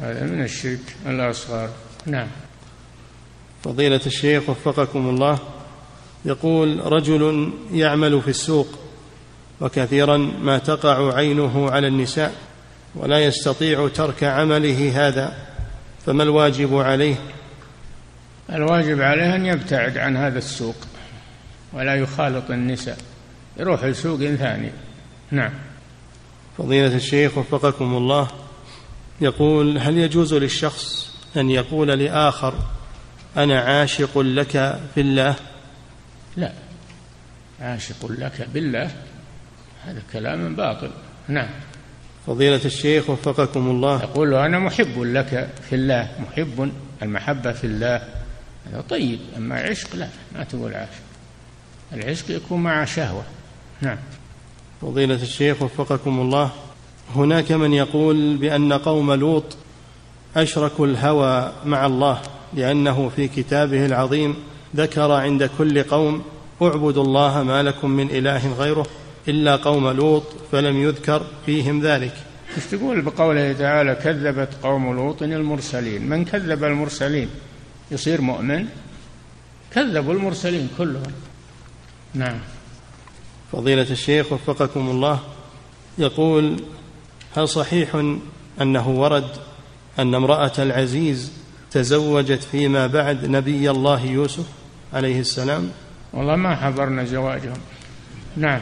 [0.00, 1.70] هذا من الشرك الأصغر.
[2.06, 2.28] نعم.
[3.64, 5.38] فضيلة الشيخ وفقكم الله
[6.24, 8.78] يقول رجل يعمل في السوق
[9.60, 12.34] وكثيرا ما تقع عينه على النساء
[12.94, 15.36] ولا يستطيع ترك عمله هذا
[16.06, 17.16] فما الواجب عليه؟
[18.52, 20.76] الواجب عليه أن يبتعد عن هذا السوق
[21.72, 22.98] ولا يخالط النساء
[23.56, 24.70] يروح لسوق ثاني.
[25.30, 25.52] نعم.
[26.58, 28.28] فضيلة الشيخ وفقكم الله
[29.20, 32.54] يقول هل يجوز للشخص أن يقول لآخر
[33.36, 35.36] أنا عاشق لك في الله؟
[36.36, 36.52] لا.
[37.60, 38.90] عاشق لك بالله
[39.84, 40.90] هذا كلام باطل.
[41.28, 41.48] نعم.
[42.26, 44.02] فضيلة الشيخ وفقكم الله.
[44.02, 46.72] يقول أنا محب لك في الله محب
[47.02, 48.08] المحبة في الله.
[48.66, 51.02] هذا طيب أما عشق لا ما تقول عاشق.
[51.92, 53.24] العشق يكون مع شهوة.
[53.80, 53.98] نعم.
[54.82, 56.50] فضيلة الشيخ وفقكم الله.
[57.16, 59.56] هناك من يقول بأن قوم لوط
[60.36, 62.20] أشركوا الهوى مع الله
[62.54, 64.36] لأنه في كتابه العظيم
[64.76, 66.22] ذكر عند كل قوم
[66.62, 68.86] اعبدوا الله ما لكم من إله غيره
[69.28, 70.22] إلا قوم لوط
[70.52, 72.14] فلم يذكر فيهم ذلك.
[72.56, 77.28] إيش تقول بقوله تعالى كذبت قوم لوط المرسلين؟ من كذب المرسلين؟
[77.90, 78.66] يصير مؤمن؟
[79.74, 81.12] كذبوا المرسلين كلهم.
[82.14, 82.38] نعم.
[83.54, 85.20] فضيلة الشيخ وفقكم الله
[85.98, 86.56] يقول
[87.36, 88.02] هل صحيح
[88.60, 89.28] أنه ورد
[89.98, 91.32] أن امرأة العزيز
[91.70, 94.44] تزوجت فيما بعد نبي الله يوسف
[94.92, 95.70] عليه السلام؟
[96.12, 97.58] والله ما حضرنا زواجهم
[98.36, 98.60] نعم.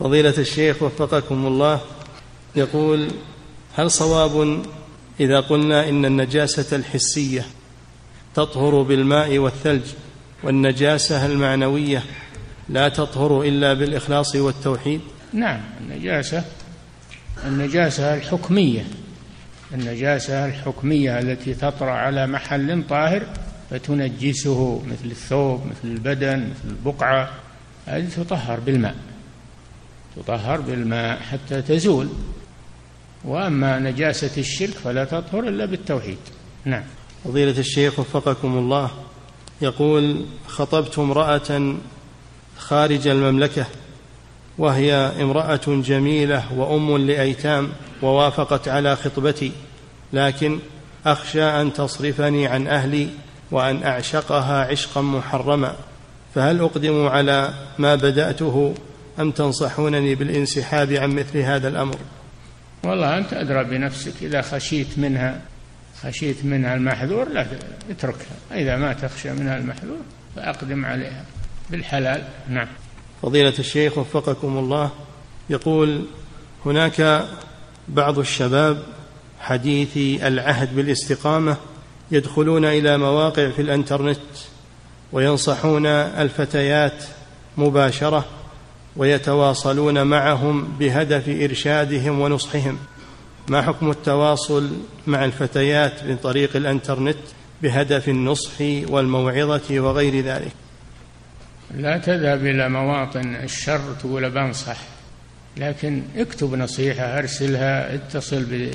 [0.00, 1.80] فضيلة الشيخ وفقكم الله
[2.56, 3.08] يقول
[3.74, 4.62] هل صواب
[5.20, 7.46] إذا قلنا إن النجاسة الحسية
[8.34, 9.84] تطهر بالماء والثلج
[10.42, 12.02] والنجاسة المعنوية
[12.68, 15.00] لا تطهر إلا بالإخلاص والتوحيد؟
[15.32, 16.44] نعم النجاسة
[17.44, 18.84] النجاسة الحكمية
[19.74, 23.22] النجاسة الحكمية التي تطرأ على محل طاهر
[23.70, 27.30] فتنجسه مثل الثوب مثل البدن مثل البقعة
[27.86, 28.94] هذه تطهر بالماء
[30.16, 32.08] تطهر بالماء حتى تزول.
[33.24, 36.18] وأما نجاسة الشرك فلا تطهر إلا بالتوحيد.
[36.64, 36.82] نعم.
[37.24, 38.90] فضيلة الشيخ وفقكم الله
[39.62, 41.76] يقول خطبت امرأة
[42.58, 43.66] خارج المملكة
[44.58, 49.52] وهي امرأة جميلة وأم لأيتام ووافقت على خطبتي
[50.12, 50.58] لكن
[51.06, 53.08] أخشى أن تصرفني عن أهلي
[53.50, 55.76] وأن أعشقها عشقا محرما.
[56.34, 58.74] فهل أقدم على ما بدأته
[59.20, 61.96] أم تنصحونني بالانسحاب عن مثل هذا الأمر؟
[62.84, 65.40] والله أنت أدرى بنفسك إذا خشيت منها
[66.02, 67.46] خشيت منها المحذور لا
[67.90, 70.00] اتركها إذا ما تخشى منها المحذور
[70.36, 71.24] فأقدم عليها.
[71.70, 72.24] بالحلال.
[72.48, 72.68] نعم.
[73.22, 74.90] فضيلة الشيخ وفقكم الله
[75.50, 76.04] يقول
[76.66, 77.26] هناك
[77.88, 78.82] بعض الشباب
[79.40, 81.56] حديثي العهد بالاستقامة
[82.10, 84.18] يدخلون إلى مواقع في الإنترنت
[85.12, 87.04] وينصحون الفتيات
[87.56, 88.24] مباشرة
[88.96, 92.78] ويتواصلون معهم بهدف إرشادهم ونصحهم.
[93.48, 94.70] ما حكم التواصل
[95.06, 97.18] مع الفتيات من طريق الإنترنت
[97.62, 100.65] بهدف النصح والموعظة وغير ذلك؟
[101.74, 104.76] لا تذهب إلى مواطن الشر تقول بنصح
[105.56, 108.70] لكن اكتب نصيحة أرسلها اتصل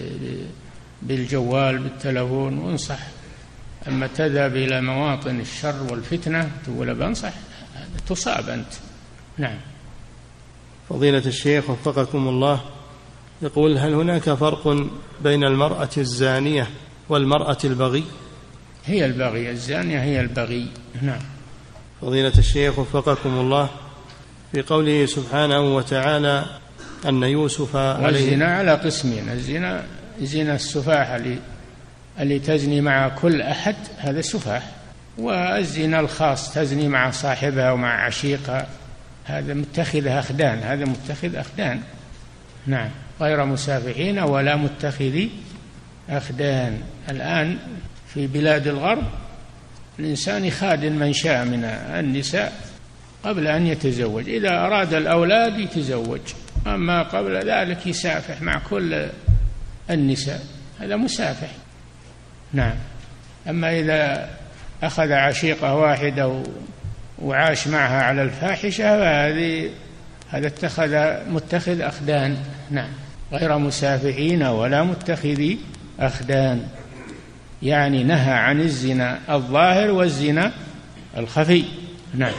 [1.01, 2.99] بالجوال بالتلفون وانصح.
[3.87, 7.33] أما تذهب إلى مواطن الشر والفتنة تقول بنصح
[8.07, 8.73] تصاب أنت.
[9.37, 9.57] نعم.
[10.89, 12.61] فضيلة الشيخ وفقكم الله
[13.41, 14.87] يقول هل هناك فرق
[15.23, 16.67] بين المرأة الزانية
[17.09, 18.03] والمرأة البغي؟
[18.85, 20.67] هي البغي الزانية هي البغي.
[21.01, 21.21] نعم.
[22.01, 23.69] فضيلة الشيخ وفقكم الله
[24.51, 26.45] في قوله سبحانه وتعالى
[27.05, 29.83] أن يوسف عليه والزنا على قسمين الزنا
[30.21, 31.37] زنا السفاح اللي
[32.19, 34.71] اللي تزني مع كل أحد هذا سفاح.
[35.17, 38.67] والزنا الخاص تزني مع صاحبها ومع عشيقها
[39.25, 41.81] هذا متخذ أخدان هذا متخذ أخدان.
[42.67, 42.89] نعم
[43.21, 45.31] غير مسافحين ولا متخذي
[46.09, 46.81] أخدان.
[47.09, 47.57] الآن
[48.13, 49.03] في بلاد الغرب
[50.01, 51.63] الإنسان يخادن من شاء من
[51.99, 52.53] النساء
[53.23, 54.29] قبل أن يتزوج.
[54.29, 56.19] إذا أراد الأولاد يتزوج.
[56.67, 59.07] أما قبل ذلك يسافح مع كل
[59.89, 60.43] النساء.
[60.79, 61.49] هذا مسافح.
[62.53, 62.75] نعم.
[63.49, 64.29] أما إذا
[64.83, 66.43] أخذ عشيقة واحدة
[67.19, 69.69] وعاش معها على الفاحشة فهذه
[70.29, 70.95] هذا اتخذ
[71.29, 72.37] متخذ أخدان.
[72.71, 72.89] نعم.
[73.31, 75.59] غير مسافحين ولا متخذي
[75.99, 76.67] أخدان.
[77.63, 80.53] يعني نهى عن الزنا الظاهر والزنا
[81.17, 81.63] الخفي.
[82.13, 82.33] نعم.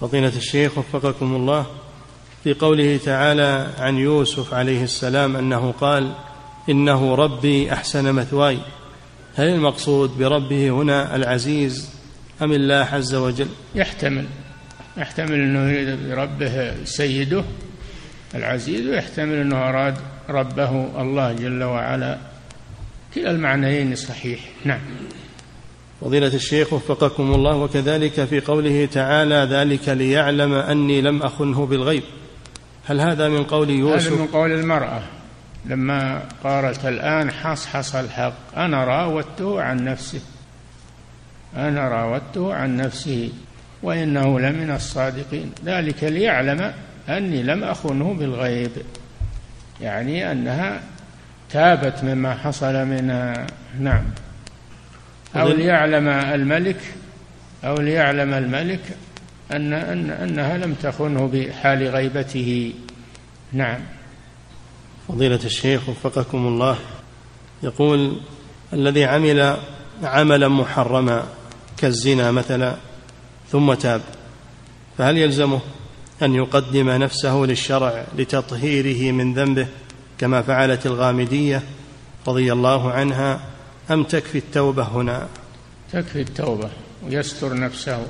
[0.00, 1.66] فضيلة الشيخ وفقكم الله
[2.44, 6.14] في قوله تعالى عن يوسف عليه السلام أنه قال
[6.70, 8.58] إنه ربي أحسن مثواي.
[9.36, 11.90] هل المقصود بربه هنا العزيز
[12.42, 14.26] أم الله عز وجل؟ يحتمل.
[14.96, 17.44] يحتمل أنه يريد بربه سيده
[18.34, 19.96] العزيز ويحتمل أنه أراد
[20.28, 22.33] ربه الله جل وعلا.
[23.14, 24.40] كلا المعنيين صحيح.
[24.64, 24.80] نعم.
[26.00, 32.02] فضيلة الشيخ وفقكم الله وكذلك في قوله تعالى ذلك ليعلم أني لم أخنه بالغيب.
[32.84, 35.02] هل هذا من قول يوسف؟ هذا من قول المرأة.
[35.66, 40.20] لما قالت الآن حصحص الحق أنا راودته عن نفسه
[41.56, 43.30] أنا راودته عن نفسه
[43.82, 45.52] وإنه لمن الصادقين.
[45.64, 46.72] ذلك ليعلم
[47.08, 48.70] أني لم أخنه بالغيب.
[49.80, 50.80] يعني أنها
[51.54, 53.46] تابت مما حصل منها
[53.80, 54.04] نعم.
[55.36, 56.80] أو ليعلم الملك
[57.64, 58.80] أو ليعلم الملك
[59.52, 62.72] أن, أن أنها لم تخنه بحال غيبته.
[63.52, 63.80] نعم.
[65.08, 66.76] فضيلة الشيخ وفقكم الله
[67.62, 68.20] يقول
[68.72, 69.56] الذي عمل
[70.02, 71.24] عملا محرما
[71.76, 72.76] كالزنا مثلا
[73.50, 74.00] ثم تاب
[74.98, 75.60] فهل يلزمه
[76.22, 79.66] أن يقدم نفسه للشرع لتطهيره من ذنبه؟
[80.18, 81.62] كما فعلت الغامدية
[82.26, 83.40] رضي الله عنها
[83.90, 85.28] أم تكفي التوبة هنا؟
[85.92, 86.70] تكفي التوبة
[87.02, 88.06] ويستر نفسه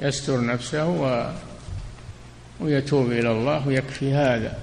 [0.00, 1.30] يستر نفسه و
[2.60, 4.58] ويتوب إلى الله ويكفي هذا.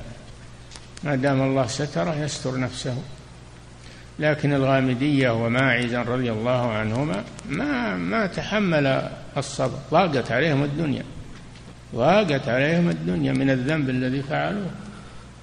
[1.04, 2.98] ما دام الله ستره يستر نفسه.
[4.20, 9.78] لكن الغامدية وماعزا رضي الله عنهما ما ما تحمل الصبر.
[9.92, 11.04] ضاقت عليهم الدنيا.
[11.96, 14.72] ضاقت عليهم الدنيا من الذنب الذي فعلوه.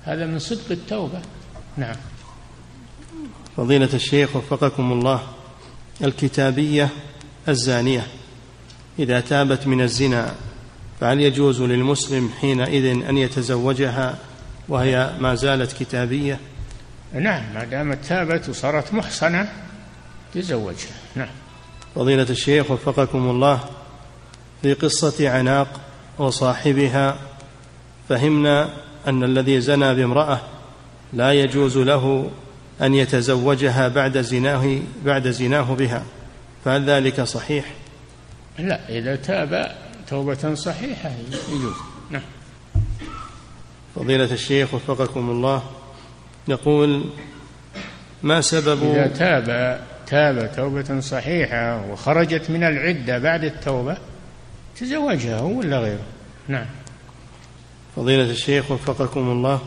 [0.04, 1.20] هذا من صدق التوبة.
[1.76, 1.96] نعم.
[3.56, 5.22] فضيلة الشيخ وفقكم الله
[6.04, 6.88] الكتابية
[7.48, 8.06] الزانية.
[8.98, 10.34] إذا تابت من الزنا
[11.00, 14.18] فهل يجوز للمسلم حينئذ أن يتزوجها
[14.68, 16.40] وهي ما زالت كتابية؟
[17.14, 19.52] نعم ما دامت تابت وصارت محصنة
[20.34, 20.94] تزوجها.
[21.14, 21.28] نعم.
[21.94, 23.60] فضيلة الشيخ وفقكم الله
[24.62, 25.80] في قصة عناق
[26.18, 27.18] وصاحبها
[28.08, 28.70] فهمنا
[29.06, 30.40] أن الذي زنى بامرأة
[31.12, 32.30] لا يجوز له
[32.82, 36.02] أن يتزوجها بعد زناه بعد زناه بها.
[36.64, 37.64] فهل ذلك صحيح؟
[38.58, 39.76] لا إذا تاب
[40.08, 41.10] توبة صحيحة
[41.48, 41.74] يجوز.
[42.10, 42.22] نعم.
[43.96, 45.62] فضيلة الشيخ وفقكم الله
[46.48, 47.04] يقول
[48.22, 53.96] ما سبب إذا تاب تاب توبة صحيحة وخرجت من العدة بعد التوبة
[54.80, 56.04] تزوجها هو ولا غيره؟
[56.48, 56.66] نعم.
[57.96, 59.60] فضيلة الشيخ وفقكم الله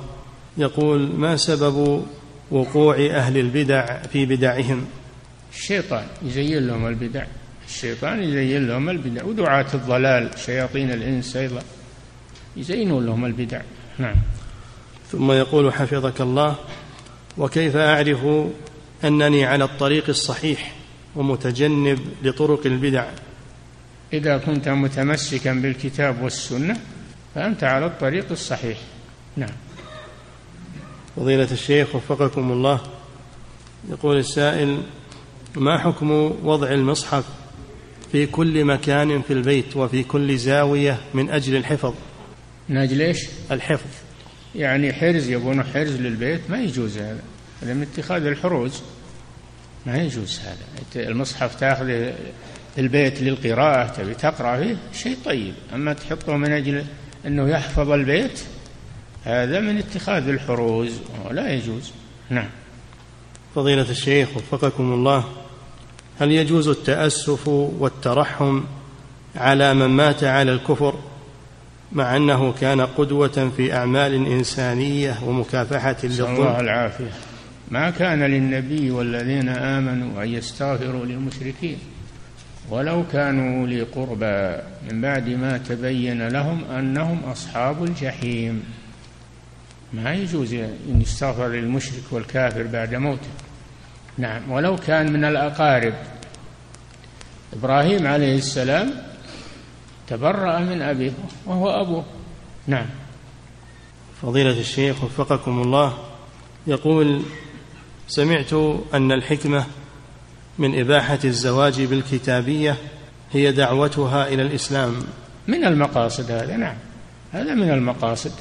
[0.58, 2.06] يقول ما سبب
[2.52, 4.86] وقوع أهل البدع في بدعهم؟
[5.54, 7.26] الشيطان يزين لهم البدع.
[7.68, 11.62] الشيطان يزين لهم البدع ودعاة الضلال شياطين الإنس أيضا
[12.58, 13.62] يزينون لهم البدع.
[14.00, 14.16] نعم.
[15.12, 16.56] ثم يقول حفظك الله
[17.38, 18.26] وكيف أعرف
[19.04, 20.74] أنني على الطريق الصحيح
[21.16, 23.06] ومتجنب لطرق البدع؟
[24.14, 26.78] إذا كنت متمسكا بالكتاب والسنة
[27.36, 28.78] فأنت على الطريق الصحيح.
[29.38, 29.50] نعم.
[31.16, 32.82] فضيلة الشيخ وفقكم الله
[33.90, 34.82] يقول السائل
[35.56, 36.12] ما حكم
[36.44, 37.26] وضع المصحف
[38.12, 41.94] في كل مكان في البيت وفي كل زاوية من أجل الحفظ؟
[42.70, 43.90] من أجل إيش؟ الحفظ.
[44.56, 47.22] يعني حرز يبون حرز للبيت ما يجوز هذا.
[47.62, 48.82] هذا من اتخاذ الحروز
[49.86, 51.10] ما يجوز هذا.
[51.10, 52.14] المصحف تاخذه
[52.78, 55.54] البيت للقراءة تبي تقرأ فيه شيء طيب.
[55.74, 56.86] أما تحطه من أجل
[57.28, 58.40] أنه يحفظ البيت
[59.24, 61.92] هذا من اتخاذ الحروز ولا يجوز.
[62.30, 62.50] نعم.
[63.56, 65.26] فضيلة الشيخ وفقكم الله
[66.20, 68.62] هل يجوز التأسف والترحم
[69.36, 70.96] على من مات على الكفر
[71.92, 77.12] مع أنه كان قدوة في أعمال إنسانية ومكافحة للظلم الله العافية.
[77.72, 81.78] ما كان للنبي والذين آمنوا أن يستغفروا للمشركين؟
[82.70, 88.64] ولو كانوا أولي قربى من بعد ما تبين لهم أنهم أصحاب الجحيم.
[89.94, 93.30] ما يجوز أن يستغفر للمشرك والكافر بعد موته.
[94.18, 95.94] نعم ولو كان من الأقارب.
[97.54, 98.94] إبراهيم عليه السلام
[100.08, 101.12] تبرأ من أبيه
[101.46, 102.06] وهو أبوه.
[102.68, 102.86] نعم.
[104.22, 105.98] فضيلة الشيخ وفقكم الله
[106.68, 107.22] يقول
[108.08, 108.54] سمعت
[108.94, 109.66] أن الحكمة
[110.60, 112.78] من إباحة الزواج بالكتابية
[113.32, 114.96] هي دعوتها إلى الإسلام.
[115.48, 116.76] من المقاصد هذا؟ نعم
[117.32, 118.32] هذا من المقاصد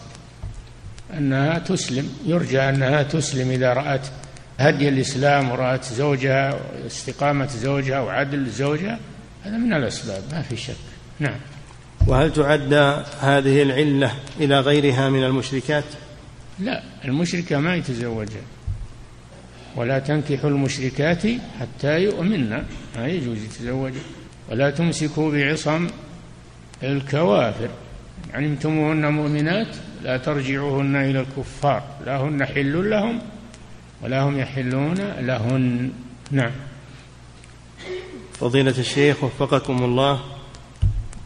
[1.16, 4.06] أنها تسلم يرجى أنها تسلم إذا رأت
[4.58, 8.98] هدي الإسلام ورأت زوجها استقامة زوجها وعدل زوجها.
[9.44, 10.74] هذا من الأسباب ما في شك.
[11.20, 11.38] نعم.
[12.06, 12.72] وهل تعد
[13.20, 15.84] هذه العلة إلى غيرها من المشركات؟
[16.58, 18.42] لا المشركة ما يتزوجها.
[19.76, 21.22] ولا تنكحوا المشركات
[21.60, 22.50] حتى يؤمن.
[22.96, 23.92] ما يجوز يتزوج.
[24.50, 25.86] ولا تمسكوا بعصم
[26.82, 27.68] الكوافر.
[28.34, 31.82] علمتموهن مؤمنات؟ لا ترجعوهن إلى الكفار.
[32.06, 33.18] لا هن حل لهم
[34.02, 35.90] ولا هم يحلون لهن.
[36.30, 36.50] نعم.
[38.32, 40.20] فضيلة الشيخ وفقكم الله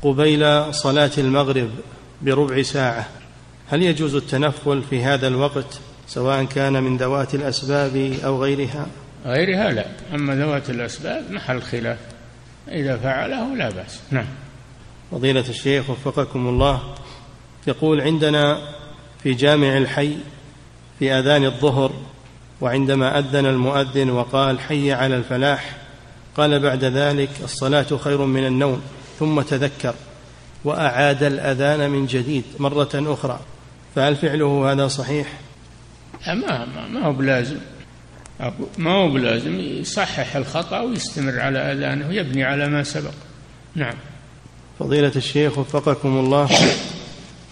[0.03, 1.71] قبيل صلاة المغرب
[2.23, 3.09] بربع ساعة
[3.69, 8.87] هل يجوز التنفل في هذا الوقت؟ سواء كان من ذوات الأسباب أو غيرها.
[9.27, 11.99] غيرها لا أما ذوات الأسباب محل خلاف.
[12.69, 14.01] إذا فعله لا بأس.
[14.11, 14.27] نعم.
[15.11, 16.95] فضيلة الشيخ وفقكم الله
[17.67, 18.59] يقول عندنا
[19.23, 20.17] في جامع الحي
[20.99, 21.93] في آذان الظهر
[22.61, 25.77] وعندما أذن المؤذن وقال حي على الفلاح
[26.37, 28.83] قال بعد ذلك الصلاة خير من النوم
[29.19, 29.95] ثم تذكر
[30.65, 33.41] وأعاد الأذان من جديد مرة أخرى.
[33.95, 35.27] فهل فعله هذا صحيح؟
[36.29, 37.59] ما ما, هو بلازم.
[38.79, 39.61] ما هو بلازم.
[39.61, 43.13] يصحح الخطأ ويستمر على أذانه ويبني على ما سبق.
[43.75, 43.95] نعم.
[44.79, 46.49] فضيلة الشيخ وفقكم الله.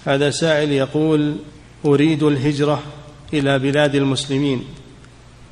[0.07, 1.37] هذا سائل يقول
[1.85, 2.83] أريد الهجرة
[3.33, 4.65] إلى بلاد المسلمين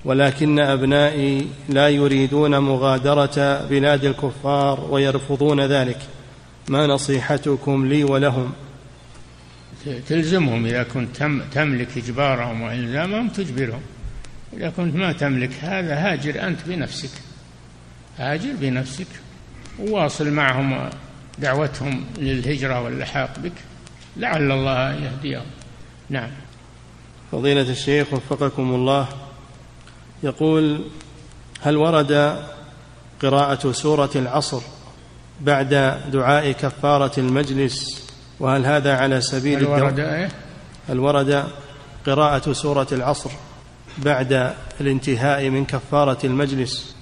[0.05, 5.99] ولكن أبنائي لا يريدون مغادرة بلاد الكفار ويرفضون ذلك.
[6.69, 8.53] ما نصيحتكم لي ولهم؟
[10.09, 11.17] تلزمهم إذا كنت
[11.53, 13.83] تملك إجبارهم وإلزامهم تجبرهم.
[14.53, 17.11] إذا كنت ما تملك هذا هاجر أنت بنفسك.
[18.19, 19.07] هاجر بنفسك.
[19.79, 20.91] وواصل معهم
[21.39, 23.53] دعوتهم للهجرة واللحاق بك.
[24.17, 25.47] لعل الله يهديهم.
[26.11, 26.31] نعم.
[27.33, 29.09] فضيلة الشيخ وفقكم الله.
[30.23, 30.85] يقول
[31.61, 32.43] هل ورد
[33.23, 34.61] قراءة سورة العصر
[35.41, 35.69] بعد
[36.13, 38.02] دعاء كفارة المجلس
[38.41, 40.29] وهل هذا على سبيل هل ورد إيه؟
[40.89, 41.45] هل ورد
[42.07, 43.31] قراءة سورة العصر
[43.99, 46.97] بعد الانتهاء من كفارة المجلس.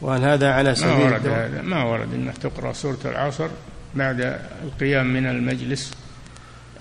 [0.00, 3.48] وهل هذا على سبيل ما ورد هذا ما ورد أنه تقرأ سورة العصر
[3.94, 5.92] بعد القيام من المجلس.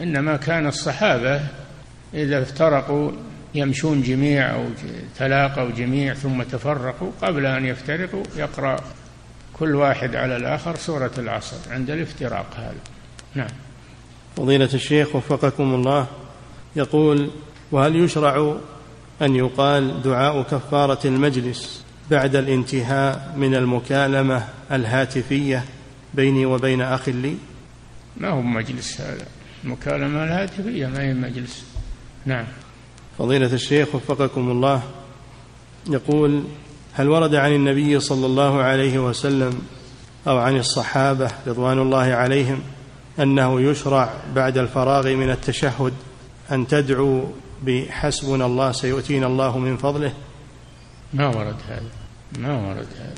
[0.02, 1.42] إنما كان الصحابة
[2.14, 3.12] إذا افترقوا
[3.56, 4.66] يمشون جميع أو
[5.18, 8.80] تلاقوا جميع ثم تفرقوا قبل أن يفترقوا يقرأ
[9.54, 12.76] كل واحد على الآخر سورة العصر عند الافتراق هذا.
[13.36, 13.63] نعم.
[14.38, 16.08] فضيلة الشيخ وفقكم الله
[16.76, 17.30] يقول
[17.72, 18.56] وهل يشرع
[19.22, 25.66] أن يقال دعاء كفارة المجلس بعد الانتهاء من المكالمة الهاتفية
[26.14, 27.36] بيني وبين أخ لي؟
[28.18, 29.26] ما هو مجلس هذا؟
[29.64, 31.66] المكالمة الهاتفية ما هي مجلس.
[32.26, 32.46] نعم.
[33.18, 34.82] فضيلة الشيخ وفقكم الله
[35.90, 36.44] يقول
[36.94, 39.62] هل ورد عن النبي صلى الله عليه وسلم
[40.28, 42.60] أو عن الصحابة رضوان الله عليهم
[43.20, 45.94] أنه يشرع بعد الفراغ من التشهد
[46.52, 47.24] أن تدعو
[47.64, 50.14] بحسبنا الله سيؤتينا الله من فضله.
[51.14, 51.92] ما ورد هذا
[52.40, 53.16] ما ورد هذا.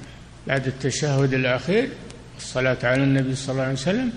[0.47, 1.89] بعد التشهد الأخير
[2.37, 4.11] الصلاة على النبي صلى الله عليه وسلم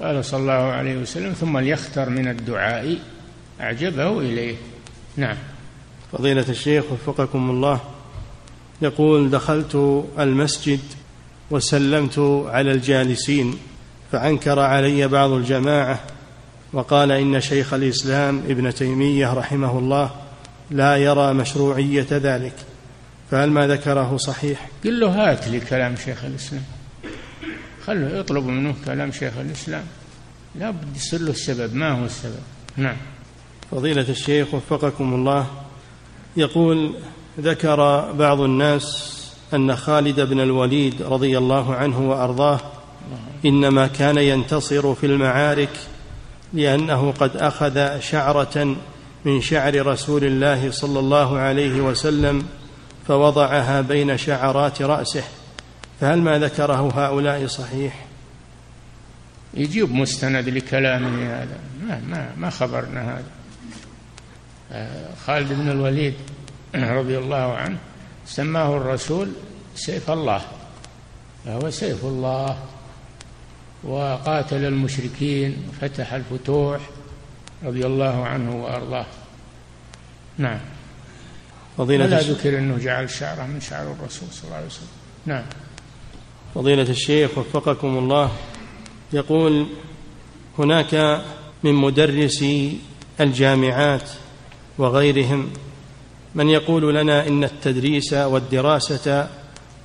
[0.00, 2.98] قال صلى الله عليه وسلم ثم ليختر من الدعاء
[3.60, 4.56] أعجبه إليه.
[5.16, 5.36] نعم.
[6.12, 7.80] فضيلة الشيخ وفقكم الله
[8.82, 10.80] يقول دخلت المسجد
[11.50, 13.58] وسلمت على الجالسين
[14.12, 16.00] فأنكر علي بعض الجماعة
[16.72, 20.10] وقال إن شيخ الإسلام ابن تيمية رحمه الله
[20.70, 22.54] لا يرى مشروعية ذلك
[23.30, 26.62] فهل ما ذكره صحيح؟ قل له هات لي كلام شيخ الإسلام.
[27.86, 29.84] خلوا يطلب منه كلام شيخ الإسلام.
[30.54, 31.74] لا بد يصير له السبب.
[31.74, 32.40] ما هو السبب؟
[32.76, 32.96] نعم.
[33.70, 35.46] فضيلة الشيخ وفقكم الله
[36.36, 36.94] يقول
[37.40, 39.16] ذكر بعض الناس
[39.54, 42.60] أن خالد بن الوليد رضي الله عنه وأرضاه
[43.44, 45.70] إنما كان ينتصر في المعارك
[46.52, 48.76] لأنه قد أخذ شعرة
[49.24, 52.46] من شعر رسول الله صلى الله عليه وسلم
[53.08, 55.24] فوضعها بين شعرات رأسه.
[56.00, 58.06] فهل ما ذكره هؤلاء صحيح؟
[59.54, 61.58] يجيب مستند لكلامه هذا.
[61.82, 63.30] ما ما ما خبرنا هذا.
[64.72, 66.14] آه، خالد بن الوليد
[66.74, 67.78] رضي الله عنه
[68.26, 69.28] سماه الرسول
[69.74, 70.42] سيف الله.
[71.44, 72.56] فهو سيف الله.
[73.84, 76.80] وقاتل المشركين وفتح الفتوح
[77.64, 79.06] رضي الله عنه وأرضاه.
[80.38, 80.60] نعم.
[81.78, 84.88] فضيلة ولا ذكر إنه جعل شعره من شعر الرسول صلى الله عليه وسلم.
[85.26, 85.44] نعم.
[86.54, 88.32] فضيلة الشيخ وفقكم الله
[89.12, 89.66] يقول
[90.58, 91.22] هناك
[91.62, 92.78] من مدرسي
[93.20, 94.10] الجامعات
[94.78, 95.50] وغيرهم
[96.34, 99.28] من يقول لنا إن التدريس والدراسة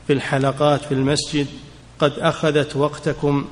[0.08, 1.48] في الحلقات في المسجد
[2.00, 3.46] قد أخذت وقتكم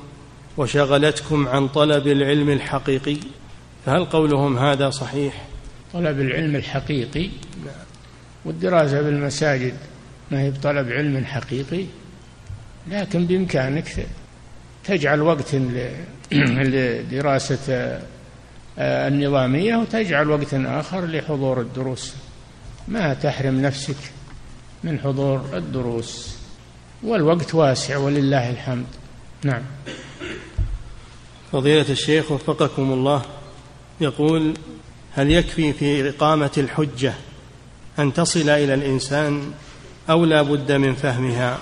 [0.56, 3.16] وشغلتكم عن طلب العلم الحقيقي
[3.86, 5.46] فهل قولهم هذا صحيح؟
[5.92, 7.28] طلب العلم الحقيقي؟
[8.44, 9.74] والدراسة في المساجد
[10.30, 11.84] ما هي بطلب علم حقيقي؟
[12.90, 14.06] لكن بإمكانك
[14.84, 15.54] تجعل وقت
[16.34, 18.00] لدراسة
[18.78, 22.14] آه، النظامية وتجعل وقت آخر لحضور الدروس.
[22.88, 23.96] ما تحرم نفسك
[24.84, 26.36] من حضور الدروس.
[27.02, 28.86] والوقت واسع ولله الحمد.
[29.44, 29.62] نعم.
[31.52, 33.22] فضيلة الشيخ وفقكم الله
[34.00, 34.54] يقول
[35.14, 37.12] هل يكفي في إقامة الحجة
[37.98, 39.52] أن تصل إلى الإنسان
[40.10, 41.58] أو لا بد من فهمها؟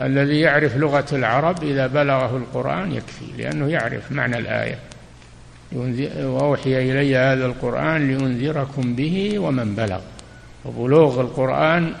[0.00, 4.78] الذي يعرف لغة العرب إذا بلغه القرآن يكفي لأنه يعرف معنى الآية.
[5.72, 10.00] وأوحي إلي هذا القرآن لأنذركم به ومن بلغ.
[10.64, 11.94] وبلوغ القرآن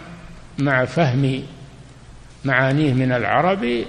[0.58, 1.42] مع فهم
[2.44, 3.86] معانيه من العربي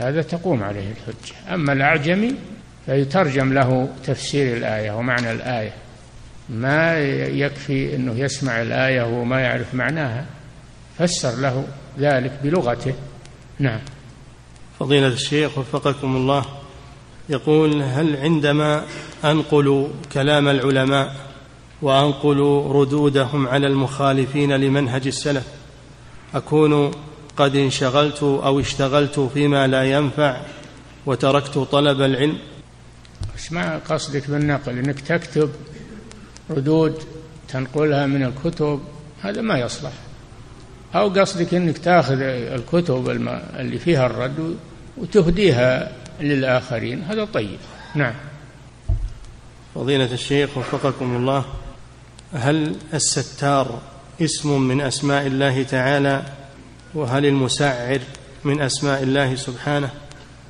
[0.00, 1.54] هذا تقوم عليه الحجة.
[1.54, 2.34] أما الأعجمي
[2.86, 5.72] فيترجم له تفسير الآية ومعنى الآية.
[6.48, 6.98] ما
[7.28, 10.26] يكفي أنه يسمع الآية وما يعرف معناها.
[10.98, 11.64] فسر له
[11.98, 12.94] ذلك بلغته.
[13.58, 13.80] نعم.
[14.80, 16.44] فضيلة الشيخ وفقكم الله
[17.28, 18.84] يقول هل عندما
[19.24, 21.16] أنقل كلام العلماء
[21.82, 22.38] وأنقل
[22.70, 25.46] ردودهم على المخالفين لمنهج السلف
[26.34, 26.90] أكون
[27.36, 30.40] قد انشغلت أو اشتغلت فيما لا ينفع
[31.06, 32.38] وتركت طلب العلم.
[33.34, 35.50] إيش ما قصدك بالنقل إنك تكتب
[36.50, 37.02] ردود
[37.48, 38.80] تنقلها من الكتب
[39.22, 39.92] هذا ما يصلح.
[40.94, 43.10] أو قصدك أنك تأخذ الكتب
[43.58, 44.56] اللي فيها الرد
[44.96, 47.02] وتهديها للآخرين.
[47.02, 47.58] هذا طيب.
[47.94, 48.14] نعم.
[49.74, 51.44] فضيلة الشيخ وفقكم الله
[52.32, 53.80] هل الستار
[54.22, 56.22] اسم من أسماء الله تعالى؟
[56.94, 58.00] وهل المسعر
[58.44, 59.90] من أسماء الله سبحانه؟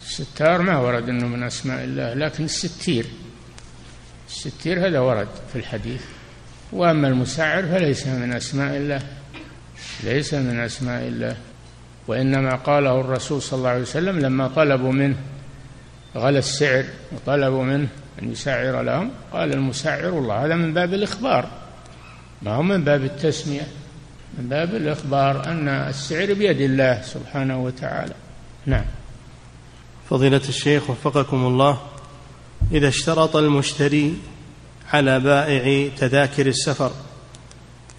[0.03, 3.07] الستار ما ورد أنه من أسماء الله لكن الستير
[4.29, 6.01] الستير هذا ورد في الحديث.
[6.73, 9.03] وأما المسعر فليس من أسماء الله
[10.05, 11.37] ليس من أسماء الله.
[12.09, 15.17] وإنما قاله الرسول صلى الله عليه وسلم لما طلبوا منه
[16.17, 17.89] غلا السعر وطلبوا منه
[18.23, 21.51] أن يسعر لهم قال المسعر الله هذا من باب الإخبار
[22.43, 23.67] ما هو من باب التسمية.
[24.39, 28.15] من باب الإخبار أن السعر بيد الله سبحانه وتعالى.
[28.67, 28.85] نعم.
[30.11, 31.81] فضيلة الشيخ وفقكم الله
[32.73, 34.17] إذا اشترط المشتري
[34.93, 36.91] على بائع تذاكر السفر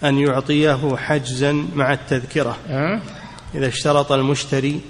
[0.04, 2.56] أن يعطيه حجزا مع التذكرة.
[3.54, 4.80] إذا اشترط المشتري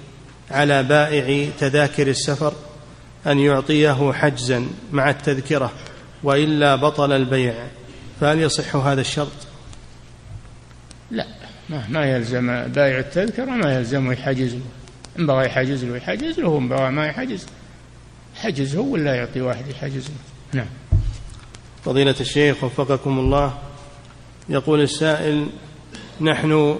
[0.51, 2.53] على بائع تذاكر السفر
[3.27, 5.71] أن يعطيه حجزا مع التذكرة
[6.23, 7.53] وإلا بطل البيع
[8.21, 9.52] فهل يصح هذا الشرط؟
[11.13, 11.25] لا.
[11.69, 14.61] ما, ما يلزم بائع التذكرة ما يلزمه يحجز له
[15.19, 17.45] إن بغى يحجز له يحجز له إن بغى ما يحجز
[18.35, 20.15] حجز هو ولا يعطي واحد يحجز له
[20.53, 20.67] نعم.
[21.85, 23.57] فضيلة الشيخ وفقكم الله
[24.49, 25.47] يقول السائل
[26.21, 26.79] نحن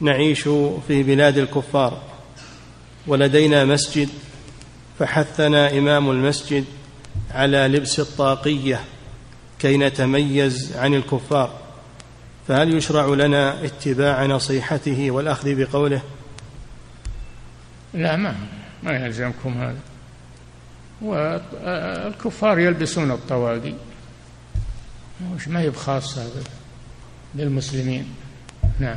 [0.00, 0.42] نعيش
[0.88, 2.02] في بلاد الكفار
[3.06, 4.08] ولدينا مسجد
[4.98, 6.64] فحثنا إمام المسجد
[7.30, 8.80] على لبس الطاقية
[9.58, 11.65] كي نتميز عن الكفار.
[12.48, 16.02] فهل يشرع لنا اتباع نصيحته والأخذ بقوله؟
[17.94, 18.34] لا ما
[18.82, 19.78] ما يلزمكم هذا.
[21.02, 23.74] والكفار يلبسون الطواقي
[25.34, 26.30] مش ما هي بخاصة
[27.34, 28.06] للمسلمين.
[28.80, 28.96] نعم.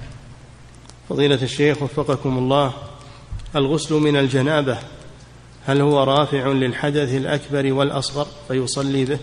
[1.10, 2.74] فضيلة الشيخ وفقكم الله
[3.56, 4.78] الغسل من الجنابة
[5.66, 9.20] هل هو رافع للحدث الأكبر والأصغر فيصلي به؟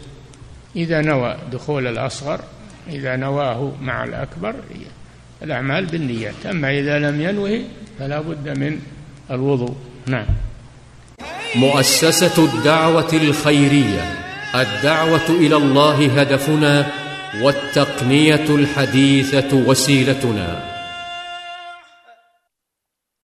[0.76, 2.40] إذا نوى دخول الأصغر
[2.90, 4.54] إذا نواه مع الأكبر
[5.42, 7.60] الأعمال بالنيات أما إذا لم ينوه
[7.98, 8.78] فلا بد من
[9.30, 9.76] الوضوء.
[10.06, 10.26] نعم.
[11.54, 14.02] مؤسسة الدعوة الخيرية
[14.54, 16.86] الدعوة إلى الله هدفنا
[17.42, 20.75] والتقنية الحديثة وسيلتنا.